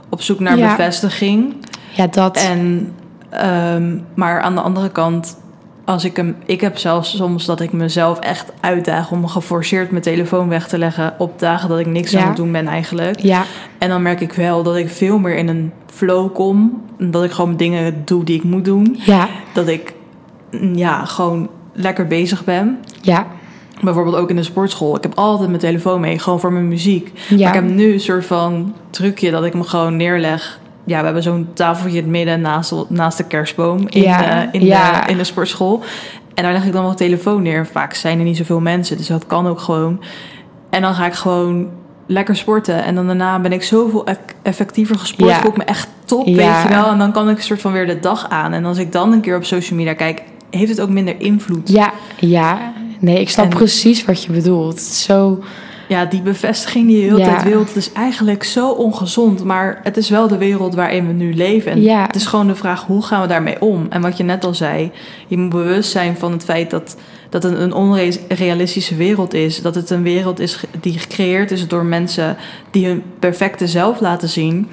op 0.09 0.21
zoek 0.21 0.39
naar 0.39 0.57
bevestiging. 0.57 1.55
Ja, 1.95 2.07
dat. 2.07 2.37
En, 2.37 2.93
um, 3.73 4.05
maar 4.13 4.41
aan 4.41 4.55
de 4.55 4.61
andere 4.61 4.89
kant 4.89 5.37
als 5.87 6.03
ik 6.05 6.15
hem. 6.15 6.35
Ik 6.45 6.61
heb 6.61 6.77
zelfs 6.77 7.15
soms 7.17 7.45
dat 7.45 7.59
ik 7.59 7.71
mezelf 7.71 8.19
echt 8.19 8.51
uitdaag 8.59 9.11
om 9.11 9.27
geforceerd 9.27 9.91
mijn 9.91 10.03
telefoon 10.03 10.49
weg 10.49 10.67
te 10.67 10.77
leggen 10.77 11.15
op 11.17 11.39
dagen 11.39 11.69
dat 11.69 11.79
ik 11.79 11.85
niks 11.85 12.15
aan 12.15 12.27
het 12.27 12.35
doen 12.35 12.51
ben 12.51 12.67
eigenlijk. 12.67 13.19
Ja. 13.19 13.43
En 13.77 13.89
dan 13.89 14.01
merk 14.01 14.21
ik 14.21 14.33
wel 14.33 14.63
dat 14.63 14.75
ik 14.75 14.89
veel 14.89 15.19
meer 15.19 15.35
in 15.35 15.47
een 15.47 15.71
flow 15.93 16.33
kom. 16.33 16.83
Dat 16.97 17.23
ik 17.23 17.31
gewoon 17.31 17.57
dingen 17.57 18.01
doe 18.05 18.23
die 18.23 18.37
ik 18.37 18.43
moet 18.43 18.65
doen. 18.65 18.99
Ja. 19.05 19.27
Dat 19.53 19.67
ik 19.67 19.93
ja, 20.73 21.05
gewoon 21.05 21.49
lekker 21.73 22.07
bezig 22.07 22.43
ben. 22.43 22.77
Ja. 23.01 23.27
Bijvoorbeeld 23.81 24.15
ook 24.15 24.29
in 24.29 24.35
de 24.35 24.43
sportschool. 24.43 24.95
Ik 24.95 25.03
heb 25.03 25.17
altijd 25.17 25.49
mijn 25.49 25.61
telefoon 25.61 25.99
mee, 25.99 26.19
gewoon 26.19 26.39
voor 26.39 26.53
mijn 26.53 26.67
muziek. 26.67 27.11
Ja. 27.29 27.37
Maar 27.37 27.47
ik 27.47 27.61
heb 27.63 27.75
nu 27.75 27.93
een 27.93 27.99
soort 27.99 28.25
van 28.25 28.73
trucje 28.89 29.31
dat 29.31 29.45
ik 29.45 29.53
hem 29.53 29.63
gewoon 29.63 29.95
neerleg 29.95 30.59
ja, 30.87 30.99
we 30.99 31.05
hebben 31.05 31.23
zo'n 31.23 31.47
tafeltje 31.53 31.97
in 31.97 32.03
het 32.03 32.11
midden 32.11 32.41
naast, 32.41 32.73
naast 32.87 33.17
de 33.17 33.23
kerstboom 33.23 33.87
in, 33.87 34.01
ja, 34.01 34.43
uh, 34.43 34.49
in, 34.51 34.65
ja. 34.65 35.01
de, 35.01 35.11
in 35.11 35.17
de 35.17 35.23
sportschool. 35.23 35.83
En 36.33 36.43
daar 36.43 36.53
leg 36.53 36.65
ik 36.65 36.73
dan 36.73 36.83
wel 36.83 36.93
telefoon 36.93 37.41
neer. 37.41 37.67
Vaak 37.67 37.93
zijn 37.93 38.17
er 38.17 38.23
niet 38.23 38.37
zoveel 38.37 38.59
mensen, 38.59 38.97
dus 38.97 39.07
dat 39.07 39.27
kan 39.27 39.47
ook 39.47 39.59
gewoon. 39.59 40.01
En 40.69 40.81
dan 40.81 40.93
ga 40.93 41.05
ik 41.05 41.13
gewoon 41.13 41.69
lekker 42.05 42.35
sporten. 42.35 42.83
En 42.83 42.95
dan 42.95 43.07
daarna 43.07 43.39
ben 43.39 43.51
ik 43.51 43.63
zoveel 43.63 44.05
effectiever 44.41 44.99
gesport. 44.99 45.29
Ja. 45.29 45.39
Voel 45.39 45.51
ik 45.51 45.57
me 45.57 45.63
echt 45.63 45.87
top, 46.05 46.25
weet 46.25 46.35
je 46.35 46.65
wel. 46.69 46.87
En 46.87 46.97
dan 46.97 47.11
kan 47.11 47.29
ik 47.29 47.37
een 47.37 47.43
soort 47.43 47.61
van 47.61 47.71
weer 47.71 47.87
de 47.87 47.99
dag 47.99 48.29
aan. 48.29 48.53
En 48.53 48.65
als 48.65 48.77
ik 48.77 48.91
dan 48.91 49.11
een 49.11 49.21
keer 49.21 49.35
op 49.35 49.43
social 49.43 49.79
media 49.79 49.93
kijk, 49.93 50.23
heeft 50.49 50.69
het 50.69 50.81
ook 50.81 50.89
minder 50.89 51.19
invloed. 51.19 51.69
Ja, 51.69 51.91
ja. 52.19 52.73
Nee, 52.99 53.19
ik 53.19 53.29
snap 53.29 53.49
precies 53.49 54.05
wat 54.05 54.23
je 54.23 54.31
bedoelt. 54.31 54.81
Zo 54.81 55.43
ja, 55.87 56.05
die 56.05 56.21
bevestiging 56.21 56.87
die 56.87 56.95
je 56.95 57.09
de 57.09 57.15
hele 57.15 57.29
tijd 57.29 57.43
wilt, 57.43 57.75
is 57.75 57.91
eigenlijk 57.91 58.43
zo 58.43 58.69
ongezond. 58.69 59.43
Maar 59.43 59.79
het 59.83 59.97
is 59.97 60.09
wel 60.09 60.27
de 60.27 60.37
wereld 60.37 60.75
waarin 60.75 61.07
we 61.07 61.13
nu 61.13 61.33
leven. 61.33 61.71
En 61.71 61.81
ja. 61.81 62.05
het 62.05 62.15
is 62.15 62.25
gewoon 62.25 62.47
de 62.47 62.55
vraag, 62.55 62.85
hoe 62.85 63.03
gaan 63.03 63.21
we 63.21 63.27
daarmee 63.27 63.61
om? 63.61 63.85
En 63.89 64.01
wat 64.01 64.17
je 64.17 64.23
net 64.23 64.45
al 64.45 64.53
zei, 64.53 64.91
je 65.27 65.37
moet 65.37 65.49
bewust 65.49 65.91
zijn 65.91 66.17
van 66.17 66.31
het 66.31 66.43
feit 66.43 66.69
dat, 66.69 66.97
dat 67.29 67.43
het 67.43 67.59
een 67.59 67.73
onrealistische 67.73 68.95
wereld 68.95 69.33
is. 69.33 69.61
Dat 69.61 69.75
het 69.75 69.89
een 69.89 70.03
wereld 70.03 70.39
is 70.39 70.63
die 70.79 70.99
gecreëerd 70.99 71.51
is 71.51 71.67
door 71.67 71.85
mensen 71.85 72.37
die 72.71 72.85
hun 72.85 73.03
perfecte 73.19 73.67
zelf 73.67 73.99
laten 73.99 74.29
zien. 74.29 74.67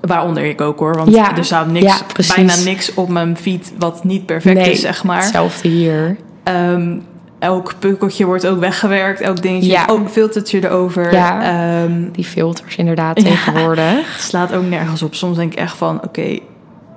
Waaronder 0.00 0.44
ik 0.44 0.60
ook 0.60 0.78
hoor, 0.78 0.96
want 0.96 1.16
er 1.16 1.44
staat 1.44 1.70
niks, 1.70 2.02
bijna 2.34 2.56
niks 2.56 2.94
op 2.94 3.08
mijn 3.08 3.36
feed 3.36 3.72
wat 3.78 4.04
niet 4.04 4.26
perfect 4.26 4.66
is, 4.66 4.80
zeg 4.80 5.04
maar. 5.04 5.20
Hetzelfde 5.20 5.68
hier. 5.68 6.16
Um, 6.44 7.02
elk 7.42 7.74
pukkeltje 7.78 8.24
wordt 8.24 8.46
ook 8.46 8.60
weggewerkt. 8.60 9.20
Elk 9.20 9.42
dingetje. 9.42 9.70
Ja. 9.70 9.84
Ook 9.86 10.08
filtertje 10.08 10.64
erover. 10.64 11.12
Ja, 11.12 11.42
ehm, 11.42 12.10
die 12.12 12.24
filters 12.24 12.76
inderdaad 12.76 13.16
tegenwoordig. 13.16 14.16
slaat 14.30 14.54
ook 14.54 14.64
nergens 14.64 15.02
op. 15.02 15.14
Soms 15.14 15.36
denk 15.36 15.52
ik 15.52 15.58
echt 15.58 15.76
van... 15.76 16.00
Oké, 16.04 16.38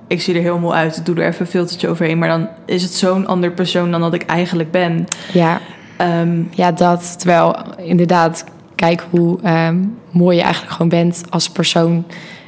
ik 0.08 0.22
zie 0.22 0.36
er 0.36 0.42
heel 0.42 0.58
mooi 0.58 0.78
uit. 0.78 1.06
Doe 1.06 1.16
er 1.16 1.28
even 1.28 1.42
een 1.42 1.52
filtertje 1.52 1.88
overheen. 1.88 2.18
Maar 2.18 2.30
dan 2.30 2.48
is 2.66 2.84
het 2.84 2.94
zo'n 2.94 3.28
ander 3.28 3.52
persoon 3.52 3.92
dan 3.92 4.02
dat 4.02 4.14
ik 4.14 4.25
eigenlijk 4.25 4.72
ben. 4.72 5.06
Ja, 5.34 5.60
ehm, 5.98 6.42
ja 6.52 6.72
dat. 6.72 7.20
Terwijl 7.20 7.56
inderdaad... 7.78 8.44
Kijk 8.75 9.06
hoe 9.10 9.40
ehm, 9.42 9.78
mooi 10.12 10.38
je 10.38 10.44
eigenlijk 10.44 10.74
gewoon 10.74 10.90
bent 10.90 11.24
als 11.30 11.50
persoon 11.50 12.06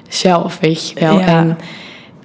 zelf, 0.08 0.60
weet 0.60 0.89
je 0.89 1.00
wel. 1.00 1.20
Ja. 1.20 1.25
En, 1.25 1.58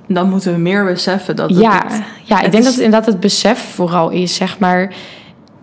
dan 0.06 0.30
moeten 0.30 0.52
we 0.52 0.58
meer 0.58 0.84
beseffen 0.84 1.36
dat. 1.36 1.50
ja, 1.50 1.84
ja 2.22 2.40
ik 2.40 2.50
denk 2.52 2.64
dat 2.64 2.72
het 2.72 2.82
inderdaad 2.82 3.06
het 3.06 3.20
besef 3.20 3.58
vooral 3.74 4.10
is, 4.10 4.34
zeg 4.34 4.58
maar 4.58 4.92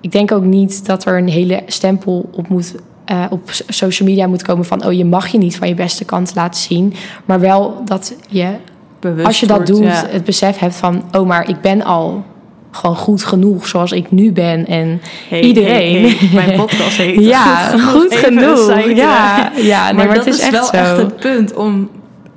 ik 0.02 0.12
denk 0.12 0.32
ook 0.32 0.44
niet 0.44 0.86
dat 0.86 1.06
er 1.06 1.18
een 1.18 1.30
hele 1.30 1.62
stempel 1.66 2.30
op 2.32 2.48
moet. 2.48 2.76
Uh, 3.12 3.26
op 3.30 3.42
social 3.68 4.08
media 4.08 4.28
moet 4.28 4.42
komen 4.42 4.66
van 4.66 4.86
oh 4.86 4.94
je 4.94 5.06
mag 5.06 5.28
je 5.28 5.38
niet 5.38 5.58
van 5.58 5.68
je 5.68 5.74
beste 5.74 6.06
kant 6.06 6.36
laten 6.36 6.62
zien, 6.62 6.94
maar 7.26 7.40
wel 7.40 7.82
dat 7.86 8.16
je 8.28 8.56
Bewust 9.00 9.28
als 9.28 9.40
je 9.40 9.48
dat 9.48 9.68
doet 9.68 10.12
het 10.12 10.24
besef 10.24 10.58
hebt 10.58 10.76
van 10.76 11.04
oh 11.12 11.28
maar 11.28 11.50
ik 11.50 11.62
ben 11.62 11.82
al 11.82 12.24
gewoon 12.72 12.96
goed 12.96 13.24
genoeg 13.24 13.68
zoals 13.68 13.92
ik 13.92 14.12
nu 14.12 14.32
ben 14.32 14.68
en 14.68 15.02
iedereen. 15.32 16.16
Mijn 16.34 16.58
podcast 16.62 16.98
heet 16.98 17.24
ja 17.24 17.78
goed 17.94 18.16
genoeg. 18.16 18.88
Ja, 18.96 19.52
ja 19.56 19.86
nee, 19.86 19.94
maar, 19.94 20.06
maar 20.06 20.16
dat 20.16 20.26
het 20.26 20.34
is, 20.34 20.44
is 20.44 20.50
wel 20.50 20.72
echt 20.72 20.98
het 20.98 21.16
punt 21.16 21.54
om 21.54 21.90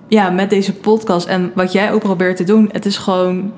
ja 0.09 0.31
met 0.31 0.51
deze 0.51 0.73
podcast 0.73 1.27
en 1.27 1.53
wat 1.55 1.73
jij 1.73 1.93
ook 1.93 2.03
probeert 2.03 2.37
te 2.37 2.45
doen. 2.45 2.69
Het 2.73 2.87
is 2.87 2.97
gewoon 2.97 3.53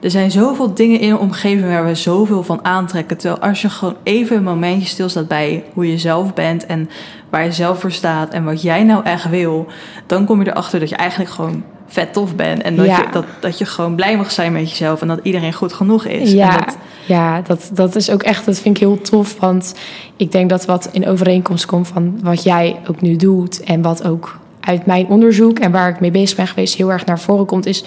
er 0.00 0.10
zijn 0.10 0.30
zoveel 0.30 0.74
dingen 0.74 1.00
in 1.00 1.08
de 1.08 1.18
omgeving 1.18 1.66
waar 1.66 1.84
we 1.84 1.94
zoveel 1.94 2.42
van 2.42 2.64
aantrekken. 2.64 3.16
Terwijl 3.16 3.42
als 3.42 3.62
je 3.62 3.68
gewoon 3.68 3.96
even 4.02 4.36
een 4.36 4.42
momentje 4.42 4.88
stilstaat 4.88 5.28
bij 5.28 5.64
hoe 5.72 5.90
je 5.90 5.98
zelf 5.98 6.34
bent 6.34 6.66
en 6.66 6.90
waar 7.30 7.44
je 7.44 7.52
zelf 7.52 7.80
voor 7.80 7.92
staat 7.92 8.32
en 8.32 8.44
wat 8.44 8.62
jij 8.62 8.84
nou 8.84 9.04
echt 9.04 9.28
wil, 9.28 9.66
dan 10.06 10.24
kom 10.24 10.42
je 10.42 10.50
erachter 10.50 10.80
dat 10.80 10.88
je 10.88 10.96
eigenlijk 10.96 11.30
gewoon 11.30 11.64
vet 11.86 12.12
tof 12.12 12.34
bent. 12.34 12.62
En 12.62 12.76
dat, 12.76 12.86
je, 12.86 13.06
dat, 13.12 13.24
dat 13.40 13.58
je 13.58 13.64
gewoon 13.64 13.94
blij 13.94 14.16
mag 14.16 14.30
zijn 14.30 14.52
met 14.52 14.70
jezelf 14.70 15.00
en 15.00 15.08
dat 15.08 15.20
iedereen 15.22 15.52
goed 15.52 15.72
genoeg 15.72 16.04
is. 16.04 16.32
Ja, 16.32 16.58
dat, 16.58 16.76
ja 17.06 17.42
dat, 17.42 17.70
dat 17.72 17.96
is 17.96 18.10
ook 18.10 18.22
echt, 18.22 18.44
dat 18.44 18.58
vind 18.58 18.76
ik 18.76 18.82
heel 18.82 19.00
tof. 19.00 19.36
Want 19.38 19.74
ik 20.16 20.32
denk 20.32 20.50
dat 20.50 20.64
wat 20.64 20.88
in 20.92 21.06
overeenkomst 21.06 21.66
komt 21.66 21.88
van 21.88 22.18
wat 22.22 22.42
jij 22.42 22.80
ook 22.88 23.00
nu 23.00 23.16
doet 23.16 23.62
en 23.62 23.82
wat 23.82 24.04
ook 24.04 24.38
uit 24.60 24.86
mijn 24.86 25.06
onderzoek 25.06 25.58
en 25.58 25.70
waar 25.70 25.88
ik 25.88 26.00
mee 26.00 26.10
bezig 26.10 26.36
ben 26.36 26.46
geweest 26.46 26.74
heel 26.74 26.92
erg 26.92 27.04
naar 27.04 27.20
voren 27.20 27.46
komt, 27.46 27.66
is 27.66 27.78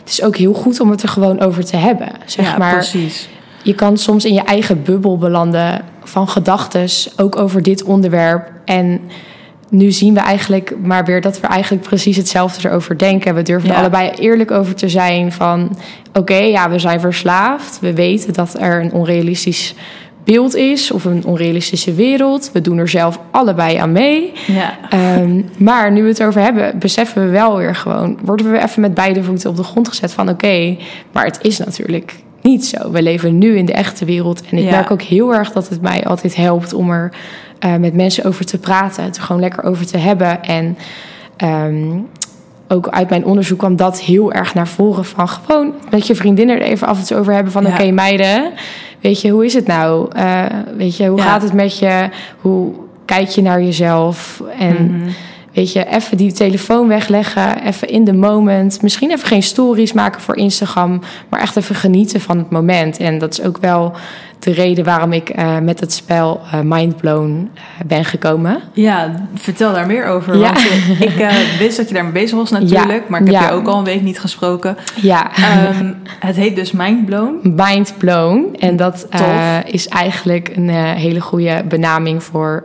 het 0.00 0.08
is 0.10 0.22
ook 0.22 0.36
heel 0.36 0.52
goed 0.52 0.80
om 0.80 0.90
het 0.90 1.02
er 1.02 1.08
gewoon 1.08 1.40
over 1.40 1.64
te 1.64 1.76
hebben. 1.76 2.08
Zeg 2.26 2.46
ja, 2.46 2.58
maar, 2.58 2.72
precies. 2.72 3.28
Je 3.62 3.74
kan 3.74 3.96
soms 3.96 4.24
in 4.24 4.34
je 4.34 4.42
eigen 4.42 4.82
bubbel 4.82 5.18
belanden 5.18 5.84
van 6.04 6.28
gedachten, 6.28 6.88
ook 7.16 7.36
over 7.36 7.62
dit 7.62 7.82
onderwerp. 7.82 8.50
En 8.64 9.00
nu 9.68 9.90
zien 9.90 10.14
we 10.14 10.20
eigenlijk 10.20 10.74
maar 10.82 11.04
weer 11.04 11.20
dat 11.20 11.40
we 11.40 11.46
eigenlijk 11.46 11.82
precies 11.84 12.16
hetzelfde 12.16 12.68
erover 12.68 12.98
denken. 12.98 13.34
We 13.34 13.42
durven 13.42 13.70
er 13.70 13.76
allebei 13.76 14.10
eerlijk 14.10 14.50
over 14.50 14.74
te 14.74 14.88
zijn 14.88 15.32
van... 15.32 15.76
oké, 16.12 16.34
ja, 16.36 16.70
we 16.70 16.78
zijn 16.78 17.00
verslaafd. 17.00 17.78
We 17.80 17.94
weten 17.94 18.32
dat 18.32 18.56
er 18.60 18.82
een 18.82 18.92
onrealistisch 18.92 19.74
beeld 20.24 20.54
is 20.56 20.90
of 20.90 21.04
een 21.04 21.24
onrealistische 21.24 21.94
wereld. 21.94 22.50
We 22.52 22.60
doen 22.60 22.78
er 22.78 22.88
zelf 22.88 23.20
allebei 23.30 23.76
aan 23.76 23.92
mee. 23.92 24.32
Ja. 24.46 24.78
Um, 25.18 25.44
maar 25.56 25.92
nu 25.92 26.02
we 26.02 26.08
het 26.08 26.22
over 26.22 26.40
hebben, 26.42 26.78
beseffen 26.78 27.24
we 27.24 27.30
wel 27.30 27.56
weer 27.56 27.74
gewoon, 27.74 28.18
worden 28.24 28.50
we 28.52 28.62
even 28.62 28.80
met 28.80 28.94
beide 28.94 29.22
voeten 29.22 29.50
op 29.50 29.56
de 29.56 29.62
grond 29.62 29.88
gezet 29.88 30.12
van 30.12 30.28
oké, 30.28 30.76
maar 31.12 31.24
het 31.24 31.38
is 31.42 31.58
natuurlijk 31.58 32.14
niet 32.42 32.66
zo. 32.66 32.90
We 32.90 33.02
leven 33.02 33.38
nu 33.38 33.56
in 33.56 33.64
de 33.66 33.72
echte 33.72 34.04
wereld. 34.04 34.42
En 34.50 34.58
ik 34.58 34.64
Ja. 34.64 34.70
merk 34.70 34.90
ook 34.90 35.02
heel 35.02 35.34
erg 35.34 35.52
dat 35.52 35.68
het 35.68 35.80
mij 35.80 36.04
altijd 36.04 36.36
helpt 36.36 36.72
om 36.72 36.90
er 36.90 37.12
eh, 37.58 37.76
met 37.76 37.94
mensen 37.94 38.24
over 38.24 38.44
te 38.44 38.58
praten. 38.58 39.04
Het 39.04 39.16
er 39.16 39.22
gewoon 39.22 39.40
lekker 39.40 39.64
over 39.64 39.86
te 39.86 39.98
hebben. 39.98 40.42
En 40.44 40.76
ehm, 41.36 41.90
ook 42.72 42.88
uit 42.88 43.08
mijn 43.10 43.24
onderzoek 43.24 43.58
kwam 43.58 43.76
dat 43.76 44.00
heel 44.00 44.32
erg 44.32 44.54
naar 44.54 44.68
voren. 44.68 45.04
Van 45.04 45.28
gewoon 45.28 45.72
met 45.90 46.06
je 46.06 46.14
vriendinnen 46.14 46.56
er 46.60 46.62
even 46.66 46.86
af 46.86 46.98
en 46.98 47.04
toe 47.06 47.16
over 47.16 47.32
hebben. 47.34 47.52
Van 47.52 47.62
Ja. 47.62 47.68
oké 47.72 47.90
meiden, 47.90 48.52
weet 49.00 49.20
je, 49.20 49.30
hoe 49.30 49.44
is 49.44 49.54
het 49.54 49.66
nou? 49.66 50.08
Eh, 50.12 50.44
weet 50.76 50.96
je, 50.96 51.06
hoe 51.06 51.18
Ja. 51.18 51.24
gaat 51.24 51.42
het 51.42 51.52
met 51.52 51.78
je? 51.78 52.08
Hoe 52.40 52.72
kijk 53.04 53.28
je 53.28 53.42
naar 53.42 53.62
jezelf? 53.62 54.42
En... 54.58 54.96
Mhm. 54.96 55.08
Weet 55.52 55.72
je, 55.72 55.86
even 55.86 56.16
die 56.16 56.32
telefoon 56.32 56.88
wegleggen, 56.88 57.62
even 57.62 57.88
in 57.88 58.04
de 58.04 58.12
moment. 58.12 58.82
Misschien 58.82 59.10
even 59.10 59.26
geen 59.26 59.42
stories 59.42 59.92
maken 59.92 60.20
voor 60.20 60.36
Instagram, 60.36 61.00
maar 61.28 61.40
echt 61.40 61.56
even 61.56 61.74
genieten 61.74 62.20
van 62.20 62.38
het 62.38 62.50
moment. 62.50 62.98
En 62.98 63.18
dat 63.18 63.32
is 63.32 63.42
ook 63.42 63.58
wel 63.60 63.92
de 64.44 64.52
reden 64.52 64.84
waarom 64.84 65.12
ik 65.12 65.28
eh, 65.28 65.58
met 65.58 65.80
het 65.80 65.92
spel 65.92 66.40
eh, 66.52 66.60
Mindblown 66.60 67.50
eh, 67.54 67.62
ben 67.86 68.04
gekomen. 68.04 68.60
Ja, 68.72 69.14
vertel 69.34 69.72
daar 69.72 69.86
meer 69.86 70.06
over. 70.06 70.36
Ja. 70.36 70.52
Want 70.52 71.00
ik 71.00 71.28
wist 71.58 71.76
dat 71.76 71.88
je 71.88 71.94
daarmee 71.94 72.12
bezig 72.12 72.36
was 72.36 72.50
natuurlijk. 72.50 73.02
Ja, 73.02 73.04
Maar 73.08 73.20
ik 73.20 73.26
heb 73.26 73.34
ja. 73.34 73.48
je 73.48 73.54
ook 73.54 73.66
al 73.66 73.78
een 73.78 73.84
week 73.84 74.02
niet 74.02 74.20
gesproken. 74.20 74.76
Ja, 75.00 75.30
Ehm, 75.36 75.92
het 76.18 76.36
heet 76.36 76.56
dus 76.56 76.72
Mindblown. 76.72 77.40
Mindblown. 77.42 78.56
En 78.58 78.76
dat 78.76 79.06
is 79.64 79.88
eigenlijk 79.88 80.52
een 80.56 80.68
hele 80.68 81.20
goede 81.20 81.64
benaming 81.68 82.22
voor 82.22 82.64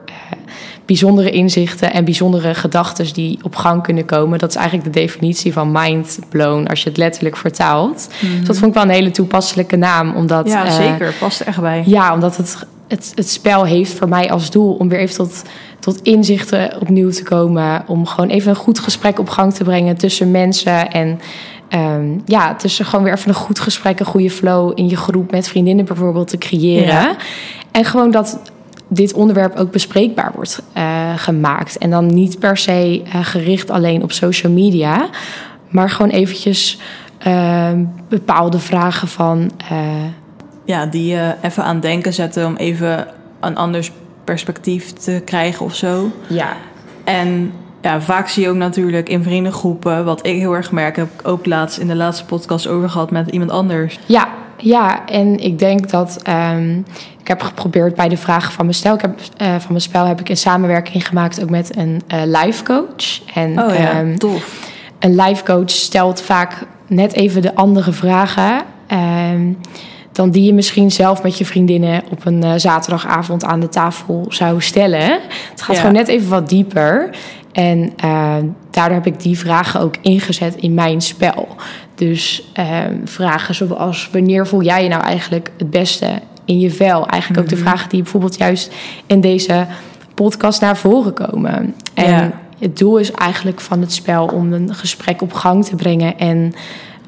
bijzondere 0.88 1.30
inzichten 1.30 1.94
en 1.94 2.06
bijzondere 2.06 2.54
gedachten 2.54 3.14
die 3.14 3.40
op 3.42 3.56
gang 3.56 3.84
kunnen 3.84 4.06
komen. 4.06 4.40
Dat 4.40 4.50
is 4.50 4.56
eigenlijk 4.56 4.94
de 4.94 5.00
definitie 5.00 5.54
van 5.54 5.72
mindblown 5.72 6.68
als 6.68 6.84
je 6.84 6.90
het 6.90 6.98
letterlijk 6.98 7.38
vertaalt. 7.38 8.10
Dus 8.22 8.48
dat 8.48 8.58
vond 8.58 8.68
ik 8.68 8.74
wel 8.74 8.84
een 8.84 8.90
hele 8.90 9.12
toepasselijke 9.12 9.76
naam, 9.76 10.16
omdat. 10.16 10.48
Ja, 10.48 10.66
eh, 10.66 10.76
zeker. 10.76 11.14
Past 11.20 11.40
er 11.40 11.48
echt 11.48 11.62
bij. 11.62 11.84
Ja, 11.86 12.14
omdat 12.14 12.38
het, 12.38 12.66
het, 12.88 13.12
het 13.16 13.30
spel 13.30 13.66
heeft 13.66 13.94
voor 13.94 14.10
mij 14.10 14.32
als 14.32 14.52
doel 14.52 14.74
om 14.74 14.90
weer 14.90 15.00
even 15.00 15.16
tot, 15.16 15.44
tot 15.80 16.02
inzichten 16.02 16.82
opnieuw 16.82 17.10
te 17.10 17.24
komen. 17.24 17.84
Om 17.88 18.06
gewoon 18.06 18.30
even 18.30 18.50
een 18.50 18.56
goed 18.56 18.80
gesprek 18.80 19.20
op 19.20 19.30
gang 19.30 19.54
te 19.54 19.64
brengen 19.64 19.98
tussen 19.98 20.32
mensen. 20.32 20.92
En 20.92 21.20
ehm, 21.70 22.20
ja, 22.26 22.56
tussen 22.56 22.86
gewoon 22.86 23.06
weer 23.06 23.14
even 23.14 23.30
een 23.30 23.36
goed 23.36 23.60
gesprek, 23.60 24.00
een 24.00 24.06
goede 24.06 24.32
flow 24.32 24.72
in 24.76 24.90
je 24.90 24.98
groep 24.98 25.32
met 25.32 25.48
vriendinnen 25.48 25.86
bijvoorbeeld 25.86 26.28
te 26.28 26.38
creëren. 26.38 26.88
Ja. 26.88 27.16
En 27.72 27.86
gewoon 27.86 28.12
dat 28.12 28.40
dit 28.88 29.14
onderwerp 29.14 29.56
ook 29.56 29.72
bespreekbaar 29.72 30.32
wordt 30.36 30.62
eh, 30.74 31.14
gemaakt. 31.18 31.78
En 31.78 31.90
dan 31.90 32.06
niet 32.06 32.40
per 32.40 32.58
se 32.58 33.02
eh, 33.06 33.26
gericht 33.26 33.70
alleen 33.70 34.04
op 34.04 34.12
social 34.12 34.52
media, 34.52 35.10
maar 35.70 35.90
gewoon 35.90 36.12
eventjes 36.12 36.80
ehm, 37.18 37.84
bepaalde 38.10 38.60
vragen 38.60 39.08
van. 39.08 39.52
eh, 39.70 39.88
Ja, 40.66 40.86
die 40.86 41.06
je 41.14 41.34
even 41.42 41.64
aan 41.64 41.80
denken 41.80 42.14
zetten 42.14 42.46
om 42.46 42.56
even 42.56 43.08
een 43.40 43.56
anders 43.58 43.92
perspectief 44.24 44.92
te 44.94 45.22
krijgen 45.26 45.66
of 45.66 45.76
zo. 45.76 46.12
ja, 46.28 46.54
En 47.04 47.52
ja, 47.82 48.02
vaak 48.02 48.28
zie 48.28 48.44
je 48.44 48.50
ook 48.50 48.56
natuurlijk 48.56 49.10
in 49.10 49.24
vriendengroepen, 49.24 50.06
wat 50.06 50.26
ik 50.26 50.36
heel 50.40 50.54
erg 50.56 50.72
merk, 50.72 50.96
heb 50.96 51.08
ik 51.20 51.28
ook 51.28 51.46
laatst 51.46 51.78
in 51.78 51.88
de 51.88 51.96
laatste 51.96 52.26
podcast 52.26 52.68
over 52.68 52.90
gehad 52.90 53.12
met 53.12 53.30
iemand 53.30 53.52
anders. 53.52 54.00
Ja, 54.06 54.28
ja, 54.58 55.06
en 55.06 55.40
ik 55.40 55.60
denk 55.60 55.90
dat 55.90 56.20
ehm, 56.24 56.78
ik 57.22 57.28
heb 57.28 57.42
geprobeerd 57.42 57.96
bij 57.96 58.10
de 58.10 58.18
vragen 58.18 58.52
van 58.54 58.66
mijn 58.66 58.78
spel. 58.78 58.94
Ik 58.94 59.02
heb, 59.02 59.20
eh, 59.38 59.48
van 59.48 59.66
mijn 59.70 59.82
spel 59.82 60.06
heb 60.06 60.20
ik 60.20 60.30
een 60.30 60.38
samenwerking 60.38 61.08
gemaakt 61.08 61.42
ook 61.44 61.50
met 61.50 61.78
een 61.78 62.02
eh 62.08 62.22
life 62.26 62.64
coach. 62.64 63.22
En 63.34 63.50
Oh 63.64 63.76
ja, 63.76 63.92
ehm, 63.92 64.16
tof. 64.18 64.70
een 65.00 65.16
life 65.16 65.44
coach 65.44 65.70
stelt 65.70 66.22
vaak 66.22 66.66
net 66.88 67.14
even 67.14 67.42
de 67.42 67.56
andere 67.56 67.92
vragen. 67.92 68.62
ehm, 68.88 69.52
dan 70.12 70.30
die 70.30 70.44
je 70.44 70.54
misschien 70.54 70.92
zelf 70.92 71.24
met 71.24 71.38
je 71.38 71.46
vriendinnen 71.46 72.02
op 72.12 72.26
een 72.26 72.44
eh, 72.44 72.52
zaterdagavond 72.56 73.44
aan 73.46 73.60
de 73.60 73.70
tafel 73.70 74.26
zou 74.30 74.62
stellen. 74.62 75.20
Het 75.52 75.62
gaat 75.62 75.76
Ja. 75.76 75.82
gewoon 75.82 75.96
net 75.96 76.08
even 76.08 76.30
wat 76.30 76.50
dieper. 76.50 77.10
En 77.58 77.94
eh, 77.96 78.36
daardoor 78.72 78.98
heb 78.98 79.06
ik 79.06 79.22
die 79.22 79.38
vragen 79.38 79.80
ook 79.80 79.96
ingezet 80.02 80.56
in 80.56 80.74
mijn 80.74 81.02
spel. 81.02 81.48
Dus 81.96 82.50
eh, 82.54 82.80
vragen 83.06 83.56
zoals 83.56 84.10
wanneer 84.12 84.48
voel 84.48 84.62
jij 84.64 84.84
je 84.84 84.90
nou 84.90 85.04
eigenlijk 85.04 85.52
het 85.58 85.70
beste 85.70 86.08
in 86.46 86.60
je 86.60 86.72
vel? 86.72 87.08
Eigenlijk 87.08 87.42
ook 87.42 87.50
de 87.50 87.58
vragen 87.58 87.90
die 87.90 88.02
bijvoorbeeld 88.02 88.38
juist 88.38 88.74
in 89.06 89.22
deze 89.22 89.66
podcast 90.14 90.62
naar 90.62 90.78
voren 90.78 91.14
komen. 91.14 91.74
En 91.94 92.10
Ja. 92.10 92.32
het 92.60 92.78
doel 92.78 92.98
is 92.98 93.12
eigenlijk 93.12 93.62
van 93.62 93.82
het 93.82 93.94
spel 93.94 94.26
om 94.26 94.54
een 94.54 94.76
gesprek 94.76 95.22
op 95.22 95.34
gang 95.34 95.66
te 95.66 95.76
brengen 95.76 96.18
en 96.18 96.54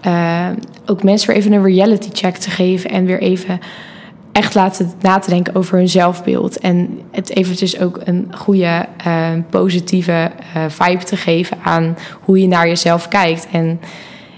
eh, 0.02 0.48
ook 0.86 1.04
mensen 1.04 1.28
weer 1.28 1.38
even 1.38 1.52
een 1.52 1.64
reality 1.64 2.10
check 2.12 2.36
te 2.36 2.50
geven 2.50 2.90
en 2.90 3.06
weer 3.06 3.22
even 3.22 3.60
echt 4.40 4.56
laten 4.56 4.92
na 5.02 5.20
te 5.20 5.30
denken 5.30 5.56
over 5.56 5.78
hun 5.78 5.90
zelfbeeld. 5.90 6.60
En 6.60 7.00
het 7.12 7.36
eventjes 7.36 7.80
ook 7.80 8.00
een 8.04 8.28
goede, 8.38 8.86
eh, 8.98 9.30
positieve 9.50 10.32
eh, 10.54 10.64
vibe 10.68 11.04
te 11.04 11.16
geven 11.16 11.58
aan 11.64 11.98
hoe 12.22 12.40
je 12.40 12.48
naar 12.48 12.68
jezelf 12.68 13.08
kijkt. 13.08 13.48
En 13.52 13.80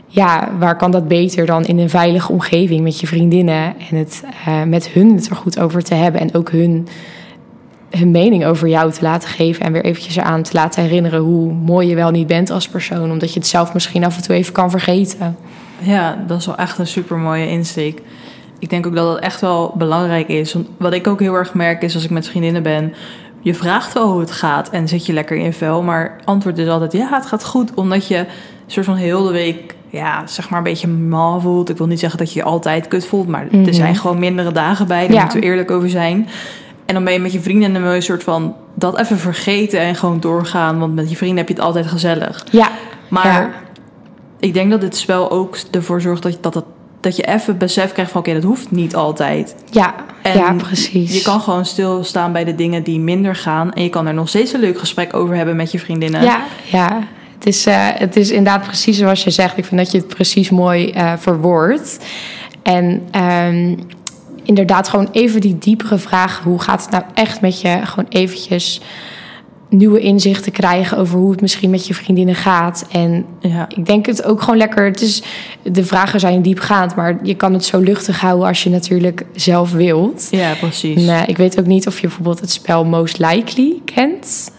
ja, 0.07 0.49
waar 0.59 0.77
kan 0.77 0.91
dat 0.91 1.07
beter 1.07 1.45
dan 1.45 1.65
in 1.65 1.77
een 1.79 1.89
veilige 1.89 2.31
omgeving 2.31 2.81
met 2.81 2.99
je 2.99 3.07
vriendinnen 3.07 3.73
en 3.89 3.97
het 3.97 4.23
eh, 4.45 4.63
met 4.63 4.87
hun 4.89 5.15
het 5.15 5.29
er 5.29 5.35
goed 5.35 5.59
over 5.59 5.83
te 5.83 5.93
hebben 5.93 6.21
en 6.21 6.33
ook 6.33 6.51
hun, 6.51 6.87
hun 7.89 8.11
mening 8.11 8.45
over 8.45 8.67
jou 8.67 8.91
te 8.91 9.01
laten 9.01 9.29
geven 9.29 9.65
en 9.65 9.71
weer 9.71 9.83
eventjes 9.83 10.15
eraan 10.15 10.43
te 10.43 10.53
laten 10.53 10.83
herinneren 10.83 11.19
hoe 11.19 11.53
mooi 11.53 11.87
je 11.87 11.95
wel 11.95 12.11
niet 12.11 12.27
bent 12.27 12.49
als 12.49 12.67
persoon, 12.67 13.11
omdat 13.11 13.33
je 13.33 13.39
het 13.39 13.47
zelf 13.47 13.73
misschien 13.73 14.05
af 14.05 14.15
en 14.15 14.23
toe 14.23 14.35
even 14.35 14.53
kan 14.53 14.71
vergeten. 14.71 15.37
Ja, 15.79 16.23
dat 16.27 16.39
is 16.39 16.45
wel 16.45 16.57
echt 16.57 16.77
een 16.77 16.87
super 16.87 17.17
mooie 17.17 17.47
insteek. 17.47 18.01
Ik 18.61 18.69
denk 18.69 18.85
ook 18.87 18.95
dat 18.95 19.05
dat 19.05 19.19
echt 19.19 19.41
wel 19.41 19.73
belangrijk 19.77 20.27
is. 20.27 20.53
Want 20.53 20.67
wat 20.77 20.93
ik 20.93 21.07
ook 21.07 21.19
heel 21.19 21.33
erg 21.35 21.53
merk 21.53 21.81
is 21.81 21.93
als 21.93 22.03
ik 22.03 22.09
met 22.09 22.27
vriendinnen 22.27 22.63
ben. 22.63 22.93
Je 23.41 23.53
vraagt 23.53 23.93
wel 23.93 24.11
hoe 24.11 24.19
het 24.19 24.31
gaat 24.31 24.69
en 24.69 24.87
zit 24.87 25.05
je 25.05 25.13
lekker 25.13 25.37
in 25.37 25.43
je 25.43 25.53
vel. 25.53 25.83
Maar 25.83 26.15
antwoord 26.23 26.57
is 26.57 26.67
altijd 26.67 26.91
ja, 26.91 27.09
het 27.11 27.25
gaat 27.25 27.45
goed. 27.45 27.73
Omdat 27.73 28.07
je 28.07 28.17
een 28.17 28.25
soort 28.67 28.85
van 28.85 28.95
heel 28.95 29.23
de 29.23 29.31
week, 29.31 29.75
ja, 29.89 30.27
zeg 30.27 30.49
maar 30.49 30.57
een 30.57 30.63
beetje 30.65 30.87
mal 30.87 31.39
voelt. 31.41 31.69
Ik 31.69 31.77
wil 31.77 31.87
niet 31.87 31.99
zeggen 31.99 32.19
dat 32.19 32.33
je 32.33 32.39
je 32.39 32.45
altijd 32.45 32.87
kut 32.87 33.05
voelt. 33.05 33.27
Maar 33.27 33.47
Mhm. 33.51 33.67
er 33.67 33.73
zijn 33.73 33.95
gewoon 33.95 34.19
mindere 34.19 34.51
dagen 34.51 34.87
bij. 34.87 35.05
Daar 35.07 35.15
Ja. 35.15 35.21
moeten 35.21 35.39
we 35.39 35.45
eerlijk 35.45 35.71
over 35.71 35.89
zijn. 35.89 36.27
En 36.85 36.93
dan 36.93 37.03
ben 37.03 37.13
je 37.13 37.19
met 37.19 37.31
je 37.33 37.41
vrienden 37.41 37.67
en 37.67 37.73
dan 37.73 37.81
wil 37.81 37.91
je 37.91 37.97
een 37.97 38.03
soort 38.03 38.23
van 38.23 38.55
dat 38.73 38.99
even 38.99 39.17
vergeten 39.17 39.79
en 39.79 39.95
gewoon 39.95 40.19
doorgaan. 40.19 40.79
Want 40.79 40.95
met 40.95 41.09
je 41.09 41.15
vrienden 41.15 41.37
heb 41.37 41.47
je 41.47 41.53
het 41.53 41.63
altijd 41.63 41.87
gezellig. 41.87 42.45
Ja, 42.51 42.67
Maar 43.07 43.25
Ja. 43.25 43.49
ik 44.39 44.53
denk 44.53 44.71
dat 44.71 44.81
dit 44.81 44.95
spel 44.95 45.31
ook 45.31 45.57
ervoor 45.71 46.01
zorgt 46.01 46.23
dat, 46.23 46.33
je- 46.33 46.37
dat, 46.41 46.53
het, 46.53 46.63
dat 47.01 47.15
je 47.15 47.23
even 47.23 47.57
besef 47.57 47.91
krijgt 47.91 48.11
van... 48.11 48.21
oké, 48.21 48.33
dat 48.33 48.43
hoeft 48.43 48.71
niet 48.71 48.95
altijd. 48.95 49.55
ja, 49.71 49.95
En 50.21 50.37
ja, 50.37 50.53
precies. 50.53 51.13
Je 51.13 51.21
kan 51.21 51.41
gewoon 51.41 51.65
stilstaan 51.65 52.31
bij 52.31 52.43
de 52.43 52.55
dingen 52.55 52.83
die 52.83 52.99
minder 52.99 53.35
gaan... 53.35 53.73
en 53.73 53.83
je 53.83 53.89
kan 53.89 54.07
er 54.07 54.13
nog 54.13 54.29
steeds 54.29 54.53
een 54.53 54.59
leuk 54.59 54.79
gesprek 54.79 55.13
over 55.13 55.35
hebben 55.35 55.55
met 55.55 55.71
je 55.71 55.79
vriendinnen. 55.79 56.23
Ja, 56.23 56.43
ja. 56.71 57.07
Het, 57.33 57.45
is, 57.45 57.65
eh, 57.65 57.87
het 57.93 58.15
is 58.15 58.29
inderdaad 58.29 58.63
precies 58.63 58.97
zoals 58.97 59.23
je 59.23 59.29
zegt. 59.29 59.57
Ik 59.57 59.65
vind 59.65 59.81
dat 59.81 59.91
je 59.91 59.97
het 59.97 60.07
precies 60.07 60.49
mooi 60.49 60.89
eh 60.89 61.13
verwoordt. 61.17 61.99
En 62.63 63.07
ehm, 63.11 63.75
inderdaad 64.43 64.89
gewoon 64.89 65.09
even 65.11 65.41
die 65.41 65.57
diepere 65.57 65.97
vraag... 65.97 66.41
hoe 66.43 66.61
gaat 66.61 66.81
het 66.81 66.91
nou 66.91 67.03
echt 67.13 67.41
met 67.41 67.61
je? 67.61 67.79
Gewoon 67.83 68.09
eventjes 68.09 68.81
nieuwe 69.71 69.99
inzichten 69.99 70.51
krijgen... 70.51 70.97
over 70.97 71.19
hoe 71.19 71.31
het 71.31 71.41
misschien 71.41 71.69
met 71.69 71.87
je 71.87 71.93
vriendinnen 71.93 72.35
gaat. 72.35 72.85
En 72.91 73.25
Ja. 73.39 73.65
ik 73.75 73.85
denk 73.85 74.05
het 74.05 74.23
ook 74.23 74.41
gewoon 74.41 74.57
lekker... 74.57 74.85
Het 74.85 75.01
is, 75.01 75.23
de 75.63 75.85
vragen 75.85 76.19
zijn 76.19 76.41
diepgaand... 76.41 76.95
maar 76.95 77.19
je 77.23 77.35
kan 77.35 77.53
het 77.53 77.65
zo 77.65 77.79
luchtig 77.79 78.19
houden 78.19 78.47
als 78.47 78.63
je 78.63 78.69
natuurlijk 78.69 79.25
zelf 79.35 79.71
wilt... 79.71 80.27
Ja, 80.31 80.53
precies. 80.59 81.07
En, 81.07 81.09
eh, 81.15 81.27
ik 81.27 81.37
weet 81.37 81.59
ook 81.59 81.65
niet 81.65 81.87
of 81.87 81.95
je 81.99 82.07
bijvoorbeeld 82.07 82.39
het 82.39 82.51
spel 82.51 82.85
Most 82.85 83.17
Likely 83.19 83.81
kent. 83.85 84.51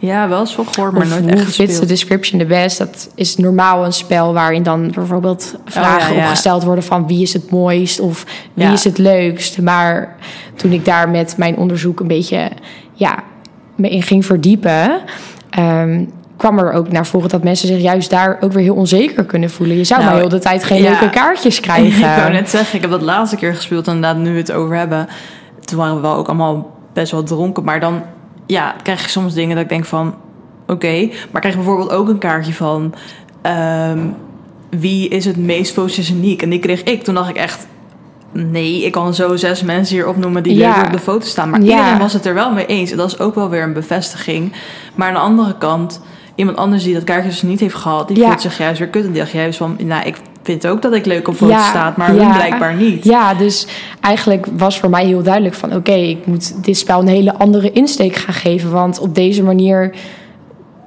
Ja, 0.00 0.28
wel 0.28 0.40
eens 0.40 0.54
gehoord, 0.54 0.92
maar 0.92 1.02
of 1.02 1.08
nooit 1.08 1.26
echt 1.26 1.42
Fits 1.42 1.56
the 1.56 1.62
gespeeld. 1.64 1.88
Description 1.88 2.38
the 2.40 2.46
Best. 2.46 2.78
Dat 2.78 3.10
is 3.14 3.36
normaal 3.36 3.84
een 3.84 3.92
spel 3.92 4.32
waarin 4.32 4.62
dan 4.62 4.90
bijvoorbeeld 4.94 5.54
vragen 5.64 6.08
Oh, 6.08 6.14
ja, 6.14 6.14
ja. 6.20 6.22
opgesteld 6.24 6.64
worden 6.64 6.84
van 6.84 7.06
wie 7.06 7.22
is 7.22 7.32
het 7.32 7.50
mooist 7.50 8.00
of 8.00 8.24
wie 8.54 8.64
Ja. 8.66 8.72
is 8.72 8.84
het 8.84 8.98
leukst. 8.98 9.60
Maar 9.60 10.16
toen 10.56 10.72
ik 10.72 10.84
daar 10.84 11.08
met 11.08 11.34
mijn 11.36 11.56
onderzoek 11.56 12.00
een 12.00 12.06
beetje 12.06 12.50
ja, 12.92 13.22
me 13.78 13.88
in 13.88 14.02
ging 14.02 14.26
verdiepen, 14.26 15.00
ehm, 15.50 16.04
kwam 16.36 16.58
er 16.58 16.72
ook 16.72 16.92
naar 16.92 17.06
voren 17.06 17.28
dat 17.28 17.44
mensen 17.44 17.68
zich 17.68 17.80
juist 17.80 18.10
daar 18.10 18.38
ook 18.40 18.52
weer 18.52 18.62
heel 18.62 18.74
onzeker 18.74 19.24
kunnen 19.24 19.50
voelen. 19.50 19.76
Je 19.76 19.84
zou 19.84 20.00
Nou, 20.00 20.12
maar 20.12 20.20
heel 20.20 20.30
de 20.30 20.38
tijd 20.38 20.64
geen 20.64 20.82
ja. 20.82 20.90
leuke 20.90 21.10
kaartjes 21.10 21.56
ik 21.58 21.62
krijgen. 21.62 22.16
wou 22.16 22.32
net 22.32 22.50
zeggen, 22.50 22.74
ik 22.74 22.80
heb 22.80 22.90
dat 22.90 23.02
laatste 23.02 23.36
keer 23.36 23.54
gespeeld... 23.54 23.86
en 23.86 23.94
inderdaad 23.94 24.22
nu 24.22 24.36
het 24.36 24.52
over 24.52 24.76
hebben... 24.76 25.08
toen 25.64 25.78
waren 25.78 25.94
we 25.94 26.00
wel 26.00 26.14
ook 26.14 26.26
allemaal 26.26 26.76
best 26.92 27.12
wel 27.12 27.22
dronken. 27.22 27.64
Maar 27.64 27.80
dan 27.80 28.02
ja, 28.46 28.74
krijg 28.82 29.02
je 29.02 29.08
soms 29.08 29.34
dingen 29.34 29.54
dat 29.54 29.64
ik 29.64 29.70
denk 29.70 29.84
van... 29.84 30.14
oké, 30.66 31.08
maar 31.30 31.40
krijg 31.40 31.54
je 31.54 31.60
bijvoorbeeld 31.60 31.90
ook 31.90 32.08
een 32.08 32.18
kaartje 32.18 32.52
van... 32.52 32.94
ehm, 33.42 33.98
wie 34.70 35.08
is 35.08 35.24
het 35.24 35.36
meest 35.36 35.72
fotogeniek? 35.72 36.42
En 36.42 36.50
die 36.50 36.58
kreeg 36.58 36.82
ik. 36.82 37.02
Toen 37.02 37.14
dacht 37.14 37.28
ik 37.28 37.36
echt... 37.36 37.66
Nee, 38.32 38.84
ik 38.84 38.92
kan 38.92 39.14
zo 39.14 39.36
zes 39.36 39.62
mensen 39.62 39.96
hier 39.96 40.08
opnoemen 40.08 40.42
die 40.42 40.54
Ja. 40.56 40.76
leuk 40.76 40.86
op 40.86 40.92
de 40.92 40.98
foto 40.98 41.26
staan. 41.26 41.50
Maar 41.50 41.62
Ja. 41.62 41.76
iedereen 41.76 41.98
was 41.98 42.12
het 42.12 42.26
er 42.26 42.34
wel 42.34 42.52
mee 42.52 42.66
eens. 42.66 42.90
En 42.90 42.96
dat 42.96 43.06
is 43.12 43.18
ook 43.18 43.34
wel 43.34 43.48
weer 43.48 43.62
een 43.62 43.72
bevestiging. 43.72 44.52
Maar 44.94 45.08
aan 45.08 45.14
de 45.14 45.20
andere 45.20 45.54
kant, 45.58 46.00
iemand 46.34 46.56
anders 46.56 46.82
die 46.84 46.94
dat 46.94 47.04
kaartje 47.04 47.28
dus 47.28 47.42
niet 47.42 47.60
heeft 47.60 47.74
gehad... 47.74 48.08
die 48.08 48.16
Ja. 48.16 48.26
voelt 48.26 48.40
zich 48.40 48.58
juist 48.58 48.78
weer 48.78 48.88
kut. 48.88 49.04
En 49.04 49.10
die 49.12 49.20
dacht 49.20 49.32
juist 49.32 49.58
van, 49.58 49.76
nou, 49.84 50.06
ik 50.06 50.16
vindt 50.42 50.66
ook 50.66 50.82
dat 50.82 50.92
ik 50.94 51.06
leuk 51.06 51.28
op 51.28 51.34
foto's 51.34 51.54
Ja, 51.56 51.68
staat, 51.68 51.96
maar 51.96 52.08
hun 52.08 52.32
blijkbaar 52.32 52.74
niet. 52.74 53.04
Ja, 53.04 53.34
dus 53.34 53.66
eigenlijk 54.00 54.46
was 54.56 54.78
voor 54.80 54.90
mij 54.90 55.06
heel 55.06 55.22
duidelijk 55.22 55.54
van... 55.54 55.74
oké, 55.74 55.92
ik 55.92 56.26
moet 56.26 56.64
dit 56.64 56.76
spel 56.76 57.00
een 57.00 57.08
hele 57.08 57.34
andere 57.38 57.72
insteek 57.72 58.16
gaan 58.16 58.34
geven. 58.34 58.70
Want 58.70 58.98
op 58.98 59.14
deze 59.14 59.42
manier 59.42 59.94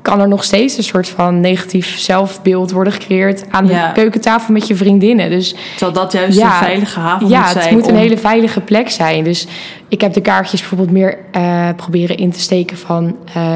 kan 0.01 0.19
er 0.21 0.27
nog 0.27 0.43
steeds 0.43 0.77
een 0.77 0.83
soort 0.83 1.09
van 1.09 1.39
negatief 1.39 1.99
zelfbeeld 1.99 2.71
worden 2.71 2.93
gecreëerd... 2.93 3.43
aan 3.49 3.67
Ja. 3.67 3.87
de 3.87 3.93
keukentafel 3.93 4.53
met 4.53 4.67
je 4.67 4.75
vriendinnen. 4.75 5.29
Dus 5.29 5.55
Terwijl 5.77 5.93
dat 5.93 6.11
juist 6.11 6.37
Ja. 6.37 6.57
een 6.57 6.63
veilige 6.65 6.99
haven 6.99 7.27
ja, 7.27 7.39
moet 7.39 7.49
zijn. 7.51 7.63
het 7.63 7.71
moet 7.73 7.87
een 7.87 7.95
hele 7.95 8.17
veilige 8.17 8.61
plek 8.61 8.89
zijn. 8.89 9.23
Dus 9.23 9.47
ik 9.87 10.01
heb 10.01 10.13
de 10.13 10.21
kaartjes 10.21 10.59
bijvoorbeeld 10.59 10.91
meer 10.91 11.17
eh, 11.31 11.69
proberen 11.75 12.17
in 12.17 12.31
te 12.31 12.39
steken 12.39 12.77
van... 12.77 13.15
eh, 13.33 13.55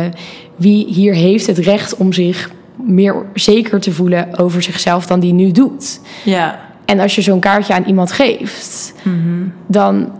wie 0.56 0.86
hier 0.88 1.14
heeft 1.14 1.48
het 1.48 1.58
recht 1.58 1.96
om 1.98 2.14
zich 2.14 2.50
meer 2.76 3.26
zeker 3.34 3.80
te 3.80 3.92
voelen 3.92 4.38
over 4.38 4.64
zichzelf 4.64 5.06
dan 5.08 5.20
die 5.20 5.34
nu 5.34 5.52
doet. 5.52 6.00
Ja, 6.24 6.60
En 6.86 7.00
als 7.00 7.16
je 7.16 7.22
zo'n 7.22 7.40
kaartje 7.40 7.74
aan 7.74 7.84
iemand 7.84 8.12
geeft, 8.12 8.94
Mhm. 9.04 9.48
dan 9.68 10.12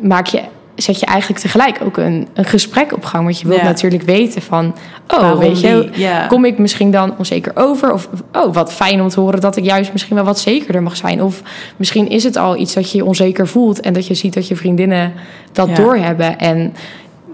maak 0.00 0.26
je, 0.26 0.40
zet 0.80 1.00
je 1.00 1.06
eigenlijk 1.06 1.40
tegelijk 1.40 1.80
ook 1.84 1.96
een, 1.96 2.28
een 2.34 2.44
gesprek 2.44 2.92
op 2.92 3.04
gang. 3.04 3.24
Want 3.24 3.40
je 3.40 3.48
wilt 3.48 3.62
natuurlijk 3.62 4.02
weten 4.02 4.42
van, 4.42 4.74
oh, 5.08 5.20
Waarom 5.20 5.38
weet 5.38 5.60
je, 5.60 6.24
kom 6.28 6.44
ik 6.44 6.58
misschien 6.58 6.90
dan 6.90 7.14
onzeker 7.18 7.52
over? 7.54 7.92
Of, 7.92 8.08
oh, 8.32 8.54
wat 8.54 8.72
fijn 8.72 9.00
om 9.02 9.08
te 9.08 9.20
horen 9.20 9.40
dat 9.40 9.56
ik 9.56 9.64
juist 9.64 9.92
misschien 9.92 10.16
wel 10.16 10.24
wat 10.24 10.38
zekerder 10.38 10.82
mag 10.82 10.96
zijn. 10.96 11.22
Of 11.22 11.42
misschien 11.76 12.08
is 12.08 12.24
het 12.24 12.36
al 12.36 12.56
iets 12.56 12.74
dat 12.74 12.90
je 12.90 12.96
je 12.98 13.04
onzeker 13.04 13.48
voelt 13.48 13.80
en 13.80 13.92
dat 13.92 14.06
je 14.06 14.14
ziet 14.14 14.34
dat 14.34 14.48
je 14.48 14.56
vriendinnen 14.56 15.12
dat 15.52 15.76
doorhebben. 15.76 16.38
En 16.38 16.74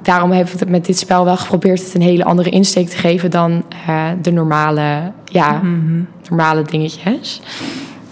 daarom 0.03 0.31
hebben 0.33 0.53
we 0.53 0.59
het 0.59 0.69
met 0.69 0.85
dit 0.87 0.99
spel 0.99 1.25
wel 1.25 1.37
geprobeerd 1.37 1.85
het 1.85 1.95
een 1.95 2.03
hele 2.03 2.25
andere 2.25 2.51
insteek 2.51 2.89
te 2.89 2.97
geven 2.97 3.31
dan 3.31 3.65
eh, 3.87 4.05
de 4.23 4.33
normale, 4.33 5.13
ja, 5.25 5.53
Mhm. 5.53 6.01
normale 6.29 6.63
dingetjes. 6.63 7.41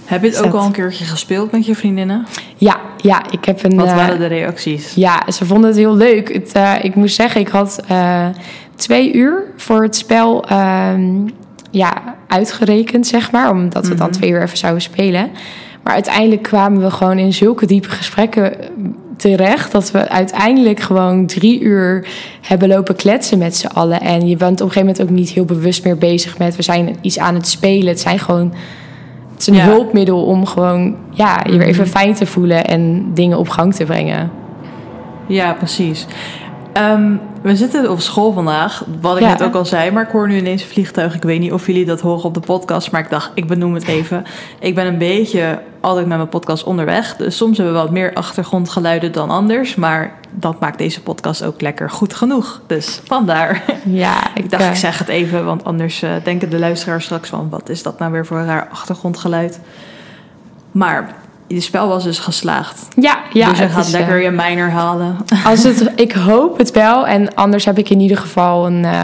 Heb 0.05 0.23
je 0.23 0.29
het 0.29 0.43
ook 0.43 0.55
al 0.55 0.65
een 0.65 0.73
keertje 0.73 1.05
gespeeld 1.05 1.53
met 1.53 1.67
je 1.67 1.75
vriendinnen? 1.75 2.27
Ja, 2.57 2.81
ja, 2.97 3.23
ik 3.31 3.45
heb 3.45 3.65
een. 3.65 3.77
Wat 3.77 3.87
eh, 3.87 3.97
waren 3.97 4.19
de 4.19 4.27
reacties? 4.27 4.95
Ja, 4.95 5.23
ze 5.33 5.45
vonden 5.45 5.69
het 5.69 5.79
heel 5.79 5.97
leuk. 5.97 6.33
Het, 6.33 6.53
eh, 6.53 6.75
ik 6.83 6.95
moest 6.95 7.15
zeggen, 7.15 7.41
ik 7.41 7.49
had 7.49 7.81
eh, 7.89 8.27
twee 8.75 9.13
uur 9.13 9.43
voor 9.57 9.83
het 9.83 9.97
spel 9.97 10.45
ehm, 10.45 11.29
ja, 11.71 12.15
uitgerekend, 12.29 13.07
zeg 13.07 13.31
maar. 13.31 13.51
Omdat 13.51 13.89
we 13.89 13.95
dan 13.95 14.09
Mhm. 14.09 14.17
twee 14.17 14.31
uur 14.31 14.43
even 14.43 14.59
zouden 14.59 14.83
spelen. 14.83 15.31
Maar 15.83 15.93
uiteindelijk 15.93 16.43
kwamen 16.43 16.83
we 16.83 16.91
gewoon 16.91 17.19
in 17.19 17.33
zulke 17.33 17.67
diepe 17.67 17.89
gesprekken 17.89 18.57
terecht... 19.17 19.73
dat 19.73 19.91
we 19.91 20.09
uiteindelijk 20.09 20.81
gewoon 20.81 21.27
drie 21.27 21.61
uur 21.61 22.07
hebben 22.41 22.69
lopen 22.69 22.97
kletsen 22.97 23.39
met 23.39 23.57
z'n 23.57 23.67
allen. 23.67 24.01
En 24.01 24.29
je 24.29 24.37
bent 24.37 24.61
op 24.61 24.67
een 24.67 24.73
gegeven 24.73 24.87
moment 24.87 25.03
ook 25.03 25.17
niet 25.17 25.31
heel 25.31 25.45
bewust 25.45 25.85
meer 25.85 25.99
bezig 25.99 26.39
met... 26.39 26.57
we 26.57 26.63
zijn 26.63 26.97
iets 27.01 27.19
aan 27.19 27.35
het 27.35 27.49
spelen. 27.49 27.87
Het 27.89 28.01
zijn 28.01 28.19
gewoon... 28.19 28.53
Het 29.35 29.41
is 29.41 29.47
een 29.47 29.55
Ja. 29.55 29.65
hulpmiddel 29.65 30.25
om 30.25 30.47
gewoon 30.47 30.97
ja, 31.11 31.41
je 31.51 31.59
weer 31.59 31.67
even 31.67 31.83
Mhm. 31.83 31.91
fijn 31.91 32.15
te 32.15 32.27
voelen 32.27 32.65
en 32.65 33.11
dingen 33.15 33.39
op 33.39 33.49
gang 33.49 33.75
te 33.75 33.85
brengen. 33.85 34.31
Ja, 35.27 35.53
precies. 35.53 36.07
Ehm, 36.75 37.17
we 37.43 37.57
zitten 37.57 37.91
op 37.91 38.01
school 38.01 38.33
vandaag, 38.33 38.85
wat 39.01 39.17
ik 39.17 39.23
Ja. 39.23 39.29
net 39.29 39.43
ook 39.43 39.55
al 39.55 39.65
zei, 39.65 39.91
maar 39.91 40.03
ik 40.03 40.11
hoor 40.11 40.29
nu 40.29 40.37
ineens 40.37 40.63
een 40.63 40.69
vliegtuig. 40.69 41.15
Ik 41.15 41.23
weet 41.23 41.41
niet 41.41 41.53
of 41.53 41.67
jullie 41.67 41.85
dat 41.85 42.01
horen 42.01 42.25
op 42.25 42.35
de 42.35 42.41
podcast, 42.41 42.91
maar 42.91 43.01
ik 43.01 43.11
dacht, 43.11 43.31
ik 43.35 43.47
benoem 43.47 43.75
het 43.75 43.87
even. 43.87 44.25
Ik 44.59 44.75
ben 44.75 44.87
een 44.87 44.99
beetje 44.99 45.61
altijd 45.81 46.07
met 46.07 46.17
mijn 46.17 46.29
podcast 46.29 46.65
onderweg, 46.65 47.17
dus 47.17 47.37
soms 47.37 47.57
hebben 47.57 47.75
we 47.75 47.81
wat 47.81 47.91
meer 47.91 48.13
achtergrondgeluiden 48.15 49.13
dan 49.13 49.31
anders, 49.31 49.75
maar 49.75 50.13
dat 50.31 50.61
maakt 50.61 50.79
deze 50.79 51.03
podcast 51.03 51.45
ook 51.45 51.61
lekker 51.61 51.91
goed 51.91 52.15
genoeg. 52.15 52.61
Dus 52.67 53.01
vandaar. 53.05 53.63
Ja, 53.85 54.17
Ik 54.35 54.51
dacht, 54.51 54.63
eh, 54.63 54.69
ik 54.71 54.77
zeg 54.77 54.99
het 54.99 55.09
even, 55.09 55.45
want 55.45 55.65
anders 55.65 56.03
eh, 56.03 56.11
denken 56.25 56.51
de 56.51 56.59
luisteraars 56.59 57.05
straks 57.05 57.29
van... 57.29 57.49
wat 57.51 57.69
is 57.69 57.83
dat 57.83 57.99
nou 57.99 58.13
weer 58.13 58.27
voor 58.27 58.39
een 58.39 58.47
raar 58.47 58.69
achtergrondgeluid? 58.73 59.61
Maar 60.73 61.15
je 61.47 61.61
spel 61.61 61.89
was 61.89 62.05
dus 62.05 62.19
geslaagd. 62.19 62.89
Ja, 62.97 63.19
ja. 63.33 63.49
dus 63.49 63.59
je 63.59 63.69
gaat 63.69 63.91
lekker 63.91 64.17
eh, 64.17 64.23
je 64.23 64.31
mijner 64.31 64.71
halen. 64.71 65.17
als 65.45 65.63
het, 65.63 65.93
ik 65.97 66.13
hoop 66.13 66.59
het 66.59 66.71
wel. 66.71 67.07
En 67.07 67.35
anders 67.35 67.65
heb 67.65 67.79
ik 67.79 67.91
in 67.91 68.01
ieder 68.01 68.17
geval 68.17 68.67
een, 68.67 68.85
eh, 68.85 69.03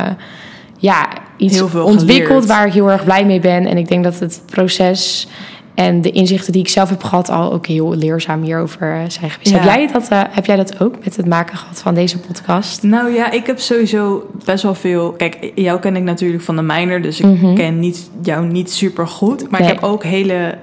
ja, 0.78 1.08
iets 1.36 1.60
ontwikkeld 1.62 2.28
geleerd. 2.28 2.46
waar 2.46 2.66
ik 2.66 2.72
heel 2.72 2.90
erg 2.90 3.04
blij 3.04 3.24
mee 3.26 3.40
ben. 3.40 3.66
En 3.66 3.76
ik 3.76 3.88
denk 3.88 4.04
dat 4.04 4.18
het 4.18 4.42
proces 4.46 5.28
en 5.74 6.00
de 6.00 6.10
inzichten 6.10 6.52
die 6.52 6.62
ik 6.62 6.68
zelf 6.68 6.88
heb 6.88 7.02
gehad 7.02 7.30
al 7.30 7.52
ook 7.52 7.66
heel 7.66 7.94
leerzaam 7.94 8.42
hierover 8.42 8.80
eh, 8.92 8.98
zijn 9.08 9.30
geweest. 9.30 9.50
Ja. 9.50 9.56
Heb, 9.56 9.64
jij 9.64 9.86
dat, 9.92 10.08
heb 10.10 10.46
jij 10.46 10.56
dat 10.56 10.80
ook 10.80 10.94
met 11.04 11.16
het 11.16 11.26
maken 11.26 11.56
gehad 11.58 11.80
van 11.82 11.94
deze 11.94 12.18
podcast? 12.18 12.82
nou 12.82 13.12
ja, 13.14 13.30
ik 13.30 13.46
heb 13.46 13.58
sowieso 13.58 14.26
best 14.44 14.62
wel 14.62 14.74
veel... 14.74 15.10
Kijk, 15.12 15.52
jou 15.54 15.80
ken 15.80 15.96
ik 15.96 16.02
natuurlijk 16.02 16.42
van 16.42 16.56
de 16.56 16.62
mijner... 16.62 17.02
dus 17.02 17.20
ik 17.20 17.26
Mhm. 17.26 17.54
ken 17.54 17.78
niet, 17.78 18.10
jou 18.22 18.46
niet 18.46 18.72
super 18.72 19.08
goed. 19.08 19.50
Maar 19.50 19.60
Nee. 19.60 19.68
ik 19.70 19.74
heb 19.74 19.84
ook 19.90 20.04
hele 20.04 20.58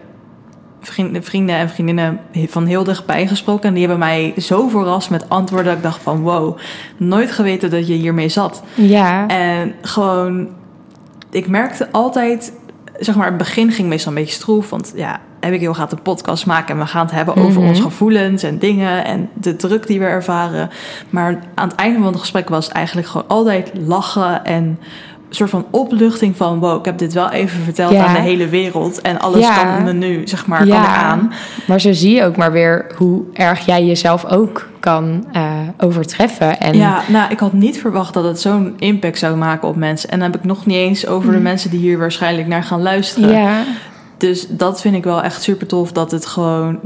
vrienden, 0.91 1.23
vrienden 1.23 1.55
en 1.55 1.69
vriendinnen 1.69 2.19
van 2.47 2.65
heel 2.65 2.83
dichtbij 2.83 3.27
gesproken... 3.27 3.67
en 3.67 3.73
die 3.73 3.87
hebben 3.87 3.99
mij 4.07 4.33
zo 4.37 4.67
verrast 4.67 5.09
met 5.09 5.29
antwoorden... 5.29 5.67
dat 5.67 5.75
ik 5.77 5.83
dacht 5.83 6.01
van 6.01 6.21
wow, 6.21 6.57
nooit 6.97 7.31
geweten 7.31 7.69
dat 7.69 7.87
je 7.87 7.93
hiermee 7.93 8.29
zat. 8.29 8.63
Ja, 8.75 9.27
En 9.27 9.73
gewoon, 9.81 10.47
ik 11.31 11.47
merkte 11.47 11.91
altijd, 11.91 12.53
zeg 12.99 13.15
maar, 13.15 13.27
het 13.27 13.37
begin 13.37 13.71
ging 13.71 13.87
meestal 13.87 14.11
een 14.11 14.17
beetje 14.17 14.33
stroef. 14.35 14.69
Want 14.69 14.91
ja, 14.95 15.19
heb 15.39 15.53
ik 15.53 15.59
heel 15.59 15.73
graag 15.73 15.91
een 15.91 16.01
podcast 16.01 16.45
maken 16.45 16.73
en 16.73 16.79
we 16.81 16.87
gaan 16.87 17.05
het 17.05 17.11
hebben 17.15 17.35
over 17.35 17.59
Mhm. 17.59 17.69
onze 17.69 17.81
gevoelens 17.81 18.43
en 18.43 18.57
dingen 18.59 19.05
en 19.05 19.29
de 19.33 19.55
druk 19.55 19.87
die 19.87 19.99
we 19.99 20.05
ervaren. 20.05 20.69
Maar 21.09 21.39
aan 21.55 21.67
het 21.67 21.77
einde 21.77 21.99
van 21.99 22.07
het 22.07 22.19
gesprek 22.19 22.49
was 22.49 22.67
eigenlijk 22.69 23.07
gewoon 23.07 23.27
altijd 23.27 23.71
lachen 23.73 24.45
en 24.45 24.79
soort 25.29 25.49
van 25.49 25.65
opluchting 25.71 26.35
van 26.37 26.59
wow, 26.59 26.79
ik 26.79 26.85
heb 26.85 26.97
dit 26.97 27.13
wel 27.13 27.29
even 27.31 27.63
verteld 27.63 27.91
Ja. 27.91 28.05
aan 28.05 28.13
de 28.13 28.19
hele 28.19 28.47
wereld 28.47 29.01
en 29.01 29.19
alles 29.19 29.39
Ja. 29.41 29.63
kan 29.63 29.83
me 29.83 29.93
nu, 29.93 30.27
zeg 30.27 30.45
maar, 30.47 30.57
kan 30.59 30.67
Ja. 30.67 30.83
eraan. 30.97 31.31
maar 31.67 31.81
zo 31.81 31.93
zie 31.93 32.15
je 32.15 32.23
ook 32.25 32.35
maar 32.35 32.51
weer 32.51 32.85
hoe 32.95 33.23
erg 33.33 33.65
jij 33.65 33.85
jezelf 33.85 34.25
ook 34.25 34.67
kan 34.79 35.25
eh, 35.31 35.51
overtreffen. 35.77 36.59
En 36.59 36.77
Ja, 36.77 37.01
nou, 37.07 37.31
ik 37.31 37.39
had 37.39 37.53
niet 37.53 37.79
verwacht 37.79 38.13
dat 38.13 38.23
het 38.23 38.39
zo'n 38.41 38.73
impact 38.77 39.17
zou 39.17 39.35
maken 39.37 39.67
op 39.67 39.75
mensen. 39.75 40.09
En 40.09 40.19
dan 40.19 40.31
heb 40.31 40.39
ik 40.39 40.45
nog 40.47 40.65
niet 40.65 40.77
eens 40.77 41.07
over 41.07 41.29
de 41.29 41.33
Mhm. 41.35 41.43
mensen 41.43 41.69
die 41.69 41.79
hier 41.79 41.97
waarschijnlijk 41.97 42.47
naar 42.47 42.63
gaan 42.63 42.81
luisteren. 42.81 43.31
ja, 43.31 43.63
Dus 44.17 44.47
dat 44.49 44.81
vind 44.81 44.95
ik 44.95 45.03
wel 45.03 45.21
echt 45.23 45.41
super 45.41 45.67
tof. 45.67 45.91
Dat 45.91 46.11
het 46.11 46.25
gewoon. 46.25 46.79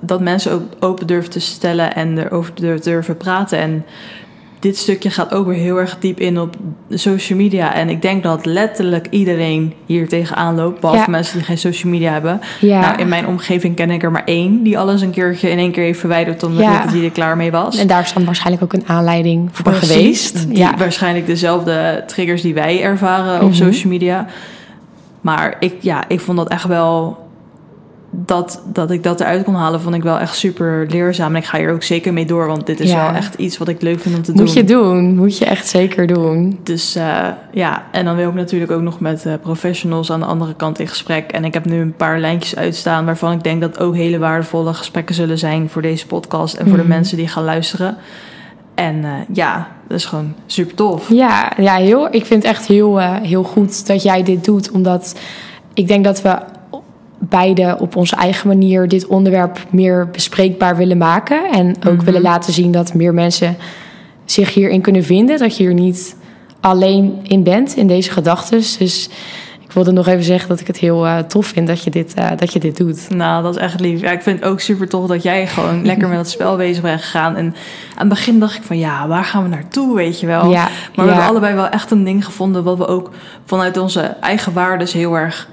Dat 0.00 0.20
mensen 0.20 0.52
ook 0.52 0.62
open 0.80 1.06
durven 1.06 1.30
te 1.30 1.40
stellen 1.40 1.94
en 1.94 2.18
erover 2.18 2.52
dur- 2.54 2.82
durven 2.82 3.16
praten. 3.16 3.58
En 3.58 3.84
dit 4.64 4.76
stukje 4.76 5.10
gaat 5.10 5.34
ook 5.34 5.46
weer 5.46 5.58
heel 5.58 5.76
erg 5.78 5.96
diep 5.98 6.20
in 6.20 6.38
op 6.40 6.56
social 6.90 7.38
media. 7.38 7.74
En 7.74 7.88
ik 7.88 8.02
denk 8.02 8.22
dat 8.22 8.46
letterlijk 8.46 9.06
iedereen 9.10 9.74
hier 9.86 10.08
tegenaan 10.08 10.54
loopt. 10.54 10.80
Behalve 10.80 11.02
Ja. 11.02 11.10
mensen 11.10 11.36
die 11.36 11.46
geen 11.46 11.58
social 11.58 11.92
media 11.92 12.12
hebben. 12.12 12.40
ja. 12.60 12.80
Nou, 12.80 12.98
in 12.98 13.08
mijn 13.08 13.26
omgeving 13.26 13.76
ken 13.76 13.90
ik 13.90 14.02
er 14.02 14.10
maar 14.10 14.24
één 14.24 14.62
die 14.62 14.78
alles 14.78 15.00
een 15.00 15.10
keertje 15.10 15.50
in 15.50 15.58
één 15.58 15.72
keer 15.72 15.84
heeft 15.84 15.98
verwijderd. 16.00 16.42
omdat 16.42 16.62
Ja. 16.64 16.88
hij 16.88 17.04
er 17.04 17.10
klaar 17.10 17.36
mee 17.36 17.50
was. 17.50 17.76
En 17.76 17.86
daar 17.86 18.02
is 18.02 18.12
dan 18.12 18.24
waarschijnlijk 18.24 18.64
ook 18.64 18.72
een 18.72 18.88
aanleiding 18.88 19.48
voor 19.52 19.64
Precies. 19.64 19.90
geweest. 19.92 20.48
Die, 20.48 20.56
Ja. 20.58 20.76
Waarschijnlijk 20.76 21.26
dezelfde 21.26 22.04
triggers 22.06 22.42
die 22.42 22.54
wij 22.54 22.82
ervaren 22.82 23.34
op 23.42 23.48
Mhm. 23.48 23.54
social 23.54 23.92
media. 23.92 24.26
Maar 25.20 25.56
ik, 25.60 25.74
ja, 25.80 26.04
ik 26.08 26.20
vond 26.20 26.38
dat 26.38 26.48
echt 26.48 26.64
wel. 26.66 27.22
Dat, 28.16 28.62
dat 28.72 28.90
ik 28.90 29.02
dat 29.02 29.20
eruit 29.20 29.44
kon 29.44 29.54
halen, 29.54 29.80
vond 29.80 29.94
ik 29.94 30.02
wel 30.02 30.18
echt 30.18 30.36
super 30.36 30.86
leerzaam. 30.88 31.30
En 31.34 31.36
ik 31.40 31.44
ga 31.44 31.58
hier 31.58 31.72
ook 31.72 31.82
zeker 31.82 32.12
mee 32.12 32.26
door, 32.26 32.46
want 32.46 32.66
dit 32.66 32.80
is 32.80 32.90
Ja. 32.90 33.06
wel 33.06 33.14
echt 33.14 33.34
iets 33.34 33.58
wat 33.58 33.68
ik 33.68 33.82
leuk 33.82 34.00
vind 34.00 34.16
om 34.16 34.22
te 34.22 34.32
Moet 34.32 34.46
doen. 34.46 34.54
je 34.54 34.64
doen, 34.64 35.14
moet 35.16 35.38
je 35.38 35.44
echt 35.44 35.66
zeker 35.68 36.06
doen. 36.06 36.58
Dus 36.62 36.94
eh, 36.94 37.26
ja, 37.52 37.82
en 37.92 38.04
dan 38.04 38.16
wil 38.16 38.28
ik 38.28 38.34
natuurlijk 38.34 38.70
ook 38.72 38.82
nog 38.82 39.00
met 39.00 39.26
eh, 39.26 39.32
professionals 39.42 40.10
aan 40.12 40.20
de 40.20 40.26
andere 40.26 40.54
kant 40.54 40.78
in 40.78 40.88
gesprek. 40.88 41.32
En 41.32 41.44
ik 41.44 41.54
heb 41.54 41.64
nu 41.64 41.80
een 41.80 41.94
paar 41.96 42.18
lijntjes 42.20 42.56
uitstaan 42.56 43.04
waarvan 43.04 43.32
ik 43.32 43.42
denk 43.44 43.60
dat 43.60 43.78
ook 43.80 43.94
hele 43.94 44.18
waardevolle 44.18 44.74
gesprekken 44.74 45.14
zullen 45.14 45.38
zijn 45.38 45.68
voor 45.70 45.82
deze 45.82 46.06
podcast 46.06 46.54
en 46.54 46.64
voor 46.68 46.76
Mhm. 46.78 46.82
de 46.82 46.88
mensen 46.88 47.16
die 47.16 47.28
gaan 47.28 47.44
luisteren. 47.44 47.96
En 48.74 49.04
eh, 49.04 49.10
ja, 49.32 49.68
dat 49.88 49.98
is 49.98 50.04
gewoon 50.04 50.34
super 50.46 50.74
tof. 50.74 51.08
Ja, 51.08 51.52
ja 51.58 51.74
heel, 51.76 52.06
ik 52.10 52.26
vind 52.26 52.42
het 52.42 52.52
echt 52.52 52.66
heel, 52.66 52.98
heel 53.00 53.42
goed 53.42 53.86
dat 53.86 54.02
jij 54.02 54.22
dit 54.22 54.44
doet. 54.44 54.70
Omdat 54.70 55.14
ik 55.74 55.88
denk 55.88 56.04
dat 56.04 56.22
we 56.22 56.38
beide 57.28 57.76
op 57.78 57.96
onze 57.96 58.16
eigen 58.16 58.48
manier 58.48 58.88
dit 58.88 59.06
onderwerp 59.06 59.58
meer 59.70 60.08
bespreekbaar 60.10 60.76
willen 60.76 60.98
maken. 60.98 61.50
En 61.52 61.76
ook 61.86 61.96
Mhm. 61.96 62.04
willen 62.04 62.22
laten 62.22 62.52
zien 62.52 62.72
dat 62.72 62.94
meer 62.94 63.14
mensen 63.14 63.56
zich 64.24 64.54
hierin 64.54 64.80
kunnen 64.80 65.04
vinden. 65.04 65.38
Dat 65.38 65.56
je 65.56 65.62
hier 65.62 65.74
niet 65.74 66.16
alleen 66.60 67.18
in 67.22 67.42
bent, 67.42 67.76
in 67.76 67.86
deze 67.86 68.10
gedachten. 68.10 68.58
Dus 68.78 69.08
ik 69.60 69.72
wilde 69.72 69.92
nog 69.92 70.06
even 70.06 70.24
zeggen 70.24 70.48
dat 70.48 70.60
ik 70.60 70.66
het 70.66 70.78
heel 70.78 71.06
eh, 71.06 71.18
tof 71.18 71.46
vind 71.46 71.66
dat 71.66 71.84
je 71.84 71.90
dit, 71.90 72.14
eh, 72.14 72.30
dat 72.36 72.52
je 72.52 72.58
dit 72.58 72.76
doet. 72.76 73.08
Nou, 73.14 73.42
dat 73.42 73.54
is 73.56 73.60
echt 73.60 73.80
lief. 73.80 74.00
Ja, 74.00 74.10
ik 74.10 74.22
vind 74.22 74.40
het 74.40 74.48
ook 74.48 74.60
super 74.60 74.88
tof 74.88 75.06
dat 75.06 75.22
jij 75.22 75.46
gewoon 75.46 75.84
lekker 75.86 76.08
met 76.08 76.16
dat 76.16 76.30
spel 76.30 76.56
bezig 76.56 76.82
bent 76.82 77.00
gegaan. 77.02 77.36
En 77.36 77.44
aan 77.94 77.98
het 77.98 78.08
begin 78.08 78.40
dacht 78.40 78.56
ik 78.56 78.62
van 78.62 78.78
ja, 78.78 79.08
waar 79.08 79.24
gaan 79.24 79.42
we 79.42 79.48
naartoe, 79.48 79.94
weet 79.96 80.20
je 80.20 80.26
wel. 80.26 80.50
Ja, 80.50 80.62
maar 80.62 80.70
we 80.94 81.02
ja. 81.02 81.06
hebben 81.06 81.26
allebei 81.26 81.54
wel 81.54 81.68
echt 81.68 81.90
een 81.90 82.04
ding 82.04 82.24
gevonden 82.24 82.64
wat 82.64 82.78
we 82.78 82.86
ook 82.86 83.10
vanuit 83.44 83.76
onze 83.76 84.00
eigen 84.00 84.52
waarden 84.52 84.88
heel 84.88 85.14
erg, 85.14 85.48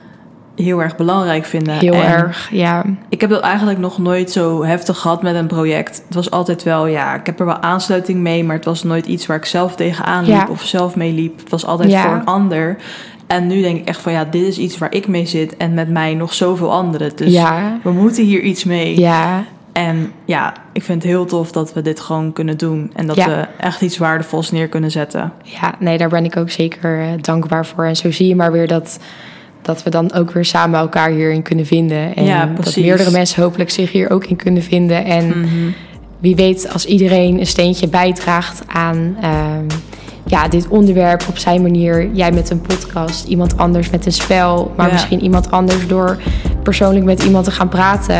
heel 0.55 0.81
erg 0.81 0.95
belangrijk 0.95 1.45
vinden. 1.45 1.73
Heel 1.77 1.93
En 1.93 2.01
erg, 2.05 2.49
ja. 2.51 2.83
Ik 3.09 3.21
heb 3.21 3.29
dat 3.29 3.41
eigenlijk 3.41 3.79
nog 3.79 3.97
nooit 3.97 4.31
zo 4.31 4.63
heftig 4.63 4.97
gehad 4.97 5.21
met 5.21 5.35
een 5.35 5.47
project. 5.47 6.01
Het 6.05 6.15
was 6.15 6.31
altijd 6.31 6.63
wel, 6.63 6.85
ja, 6.85 7.15
ik 7.15 7.25
heb 7.25 7.39
er 7.39 7.45
wel 7.45 7.59
aansluiting 7.61 8.19
mee, 8.19 8.43
maar 8.43 8.55
het 8.55 8.65
was 8.65 8.83
nooit 8.83 9.05
iets 9.05 9.25
waar 9.25 9.37
ik 9.37 9.45
zelf 9.45 9.75
tegenaan 9.75 10.23
liep 10.25 10.33
Ja. 10.33 10.47
of 10.49 10.61
zelf 10.63 10.95
mee 10.95 11.13
liep. 11.13 11.39
Het 11.39 11.49
was 11.49 11.65
altijd 11.65 11.91
Ja. 11.91 12.01
voor 12.03 12.11
een 12.13 12.25
ander. 12.25 12.75
En 13.27 13.47
nu 13.47 13.61
denk 13.61 13.77
ik 13.79 13.87
echt 13.87 14.01
van 14.01 14.11
ja, 14.11 14.25
dit 14.25 14.47
is 14.47 14.57
iets 14.57 14.77
waar 14.77 14.93
ik 14.93 15.07
mee 15.07 15.25
zit 15.25 15.57
en 15.57 15.73
met 15.73 15.89
mij 15.89 16.13
nog 16.13 16.33
zoveel 16.33 16.71
anderen. 16.71 17.15
Dus 17.15 17.31
Ja. 17.33 17.77
we 17.83 17.91
moeten 17.91 18.23
hier 18.23 18.41
iets 18.41 18.63
mee. 18.63 18.99
Ja, 18.99 19.43
En 19.73 20.11
ja, 20.25 20.53
ik 20.73 20.83
vind 20.83 21.03
het 21.03 21.11
heel 21.11 21.25
tof 21.25 21.51
dat 21.51 21.73
we 21.73 21.81
dit 21.81 21.99
gewoon 21.99 22.33
kunnen 22.33 22.57
doen. 22.57 22.91
En 22.95 23.07
dat 23.07 23.15
Ja. 23.15 23.27
we 23.27 23.47
echt 23.57 23.81
iets 23.81 23.97
waardevols 23.97 24.51
neer 24.51 24.67
kunnen 24.67 24.91
zetten. 24.91 25.31
ja, 25.43 25.73
nee, 25.79 25.97
daar 25.97 26.09
ben 26.09 26.25
ik 26.25 26.37
ook 26.37 26.49
zeker 26.49 27.01
eh, 27.01 27.07
dankbaar 27.21 27.65
voor. 27.65 27.83
En 27.85 27.95
zo 27.95 28.11
zie 28.11 28.27
je 28.27 28.35
maar 28.35 28.51
weer 28.51 28.67
dat, 28.67 28.99
dat 29.61 29.83
we 29.83 29.89
dan 29.89 30.13
ook 30.13 30.31
weer 30.31 30.45
samen 30.45 30.79
elkaar 30.79 31.09
hierin 31.09 31.41
kunnen 31.41 31.65
vinden. 31.65 32.15
En 32.15 32.23
Ja, 32.25 32.45
dat 32.55 32.75
meerdere 32.75 33.11
mensen 33.11 33.43
hopelijk 33.43 33.69
zich 33.69 33.91
hier 33.91 34.09
ook 34.11 34.25
in 34.25 34.35
kunnen 34.35 34.63
vinden. 34.63 35.05
En 35.05 35.27
Mhm. 35.27 35.47
wie 36.19 36.35
weet, 36.35 36.73
als 36.73 36.85
iedereen 36.85 37.39
een 37.39 37.45
steentje 37.47 37.87
bijdraagt 37.87 38.61
aan 38.67 39.15
ehm, 39.21 39.65
ja, 40.25 40.47
dit 40.47 40.67
onderwerp 40.67 41.23
op 41.29 41.37
zijn 41.37 41.61
manier. 41.61 42.09
Jij 42.13 42.31
met 42.31 42.49
een 42.49 42.61
podcast, 42.61 43.27
iemand 43.27 43.57
anders 43.57 43.89
met 43.89 44.05
een 44.05 44.11
spel, 44.11 44.71
maar 44.77 44.85
Ja. 44.85 44.91
misschien 44.91 45.23
iemand 45.23 45.51
anders 45.51 45.87
door 45.87 46.17
persoonlijk 46.63 47.05
met 47.05 47.23
iemand 47.23 47.45
te 47.45 47.51
gaan 47.51 47.69
praten. 47.69 48.15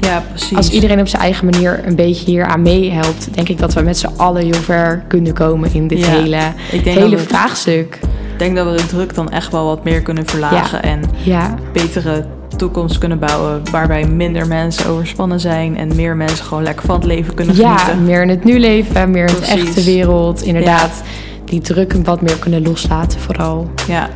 Ja, 0.00 0.22
precies. 0.28 0.56
Als 0.56 0.70
iedereen 0.70 1.00
op 1.00 1.08
zijn 1.08 1.22
eigen 1.22 1.44
manier 1.44 1.80
een 1.86 1.96
beetje 1.96 2.24
hier 2.24 2.44
aan 2.44 2.62
meehelpt, 2.62 3.28
denk 3.34 3.48
ik 3.48 3.58
dat 3.58 3.72
we 3.74 3.80
met 3.82 3.98
z'n 3.98 4.08
allen 4.16 4.42
heel 4.42 4.52
ver 4.52 5.04
kunnen 5.08 5.32
komen 5.32 5.74
in 5.74 5.86
dit 5.88 5.98
Ja, 5.98 6.06
hele, 6.06 6.38
hele 6.70 7.18
vraagstuk. 7.18 7.98
Ik 8.34 8.40
denk 8.40 8.56
dat 8.56 8.70
we 8.70 8.76
de 8.76 8.86
druk 8.86 9.14
dan 9.14 9.30
echt 9.30 9.52
wel 9.52 9.64
wat 9.64 9.84
meer 9.84 10.02
kunnen 10.02 10.26
verlagen. 10.26 10.82
En 10.82 11.00
Ja, 11.22 11.54
betere 11.72 12.24
toekomst 12.56 12.98
kunnen 12.98 13.18
bouwen. 13.18 13.62
Waarbij 13.70 14.06
minder 14.06 14.46
mensen 14.46 14.90
overspannen 14.90 15.40
zijn. 15.40 15.76
En 15.76 15.96
meer 15.96 16.16
mensen 16.16 16.44
gewoon 16.44 16.62
lekker 16.62 16.86
van 16.86 16.94
het 16.94 17.04
leven 17.04 17.34
kunnen 17.34 17.56
ja, 17.56 17.76
genieten. 17.76 18.04
meer 18.04 18.22
in 18.22 18.28
het 18.28 18.44
nu 18.44 18.58
leven, 18.58 19.10
meer 19.10 19.28
in 19.28 19.34
de 19.34 19.46
echte 19.46 19.82
wereld. 19.82 20.42
Inderdaad, 20.42 21.02
die 21.44 21.60
druk 21.60 21.94
wat 22.04 22.20
meer 22.20 22.36
kunnen 22.38 22.62
loslaten 22.62 23.20
vooral. 23.20 23.70
Ja. 23.88 24.08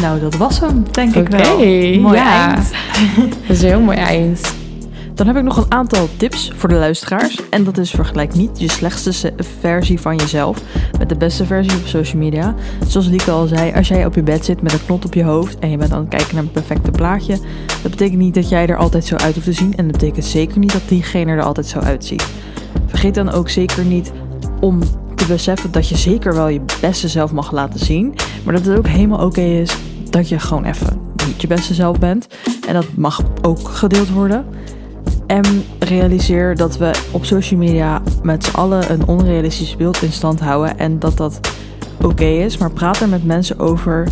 Nou, 0.00 0.20
dat 0.20 0.36
was 0.36 0.60
hem, 0.60 0.84
denk 0.90 1.14
ik 1.14 1.28
wel. 1.28 1.56
Mooi 2.00 2.16
ja. 2.16 2.54
eind. 2.54 2.70
Dat 3.46 3.56
is 3.56 3.62
een 3.62 3.68
heel 3.68 3.80
mooi 3.80 3.98
eind. 3.98 4.58
Dan 5.20 5.28
heb 5.28 5.38
ik 5.38 5.44
nog 5.44 5.56
een 5.56 5.72
aantal 5.72 6.08
tips 6.16 6.52
voor 6.56 6.68
de 6.68 6.74
luisteraars. 6.74 7.40
En 7.50 7.64
dat 7.64 7.78
is 7.78 7.90
vergelijk 7.90 8.34
niet 8.34 8.60
je 8.60 8.70
slechtste 8.70 9.32
versie 9.60 10.00
van 10.00 10.16
jezelf 10.16 10.62
met 10.98 11.08
de 11.08 11.16
beste 11.16 11.46
versie 11.46 11.78
op 11.78 11.86
social 11.86 12.22
media. 12.22 12.54
Zoals 12.86 13.06
Lieke 13.06 13.30
al 13.30 13.46
zei, 13.46 13.72
als 13.72 13.88
jij 13.88 14.06
op 14.06 14.14
je 14.14 14.22
bed 14.22 14.44
zit 14.44 14.62
met 14.62 14.72
een 14.72 14.84
knot 14.86 15.04
op 15.04 15.14
je 15.14 15.22
hoofd 15.24 15.58
en 15.58 15.70
je 15.70 15.76
bent 15.76 15.92
aan 15.92 16.00
het 16.00 16.08
kijken 16.08 16.34
naar 16.34 16.44
een 16.44 16.50
perfecte 16.50 16.90
plaatje, 16.90 17.38
dat 17.82 17.90
betekent 17.90 18.18
niet 18.18 18.34
dat 18.34 18.48
jij 18.48 18.66
er 18.66 18.76
altijd 18.76 19.04
zo 19.04 19.16
uit 19.16 19.34
hoeft 19.34 19.46
te 19.46 19.52
zien. 19.52 19.76
En 19.76 19.84
dat 19.84 19.92
betekent 19.92 20.24
zeker 20.24 20.58
niet 20.58 20.72
dat 20.72 20.88
diegene 20.88 21.32
er 21.32 21.42
altijd 21.42 21.66
zo 21.66 21.78
uitziet. 21.78 22.26
Vergeet 22.86 23.14
dan 23.14 23.30
ook 23.30 23.48
zeker 23.48 23.84
niet 23.84 24.12
om 24.60 24.80
te 25.14 25.26
beseffen 25.26 25.70
dat 25.70 25.88
je 25.88 25.96
zeker 25.96 26.34
wel 26.34 26.48
je 26.48 26.60
beste 26.80 27.08
zelf 27.08 27.32
mag 27.32 27.52
laten 27.52 27.80
zien. 27.80 28.14
Maar 28.44 28.54
dat 28.54 28.64
het 28.64 28.78
ook 28.78 28.88
helemaal 28.88 29.26
oké 29.26 29.40
is 29.40 29.76
dat 30.10 30.28
je 30.28 30.38
gewoon 30.38 30.64
even 30.64 31.00
niet 31.26 31.40
je 31.40 31.46
beste 31.46 31.74
zelf 31.74 31.98
bent. 31.98 32.26
En 32.68 32.74
dat 32.74 32.86
mag 32.96 33.22
ook 33.42 33.68
gedeeld 33.68 34.10
worden. 34.10 34.44
En 35.30 35.64
realiseer 35.78 36.56
dat 36.56 36.76
we 36.76 37.08
op 37.12 37.24
social 37.24 37.60
media 37.60 38.02
met 38.22 38.44
z'n 38.44 38.56
allen 38.56 38.90
een 38.90 39.06
onrealistisch 39.06 39.76
beeld 39.76 40.02
in 40.02 40.12
stand 40.12 40.40
houden. 40.40 40.78
En 40.78 40.98
dat 40.98 41.16
dat 41.16 41.40
oké 42.00 42.24
is. 42.24 42.58
Maar 42.58 42.70
praat 42.70 43.00
er 43.00 43.08
met 43.08 43.24
mensen 43.24 43.58
over. 43.58 44.08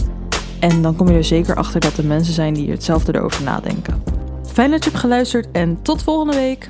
En 0.60 0.82
dan 0.82 0.96
kom 0.96 1.08
je 1.08 1.14
er 1.14 1.24
zeker 1.24 1.56
achter 1.56 1.80
dat 1.80 1.96
er 1.96 2.04
mensen 2.04 2.34
zijn 2.34 2.54
die 2.54 2.70
hetzelfde 2.70 3.14
erover 3.14 3.44
nadenken. 3.44 4.02
Fijn 4.46 4.70
dat 4.70 4.84
je 4.84 4.90
hebt 4.90 5.02
geluisterd 5.02 5.48
en 5.52 5.82
tot 5.82 6.02
volgende 6.02 6.34
week. 6.34 6.66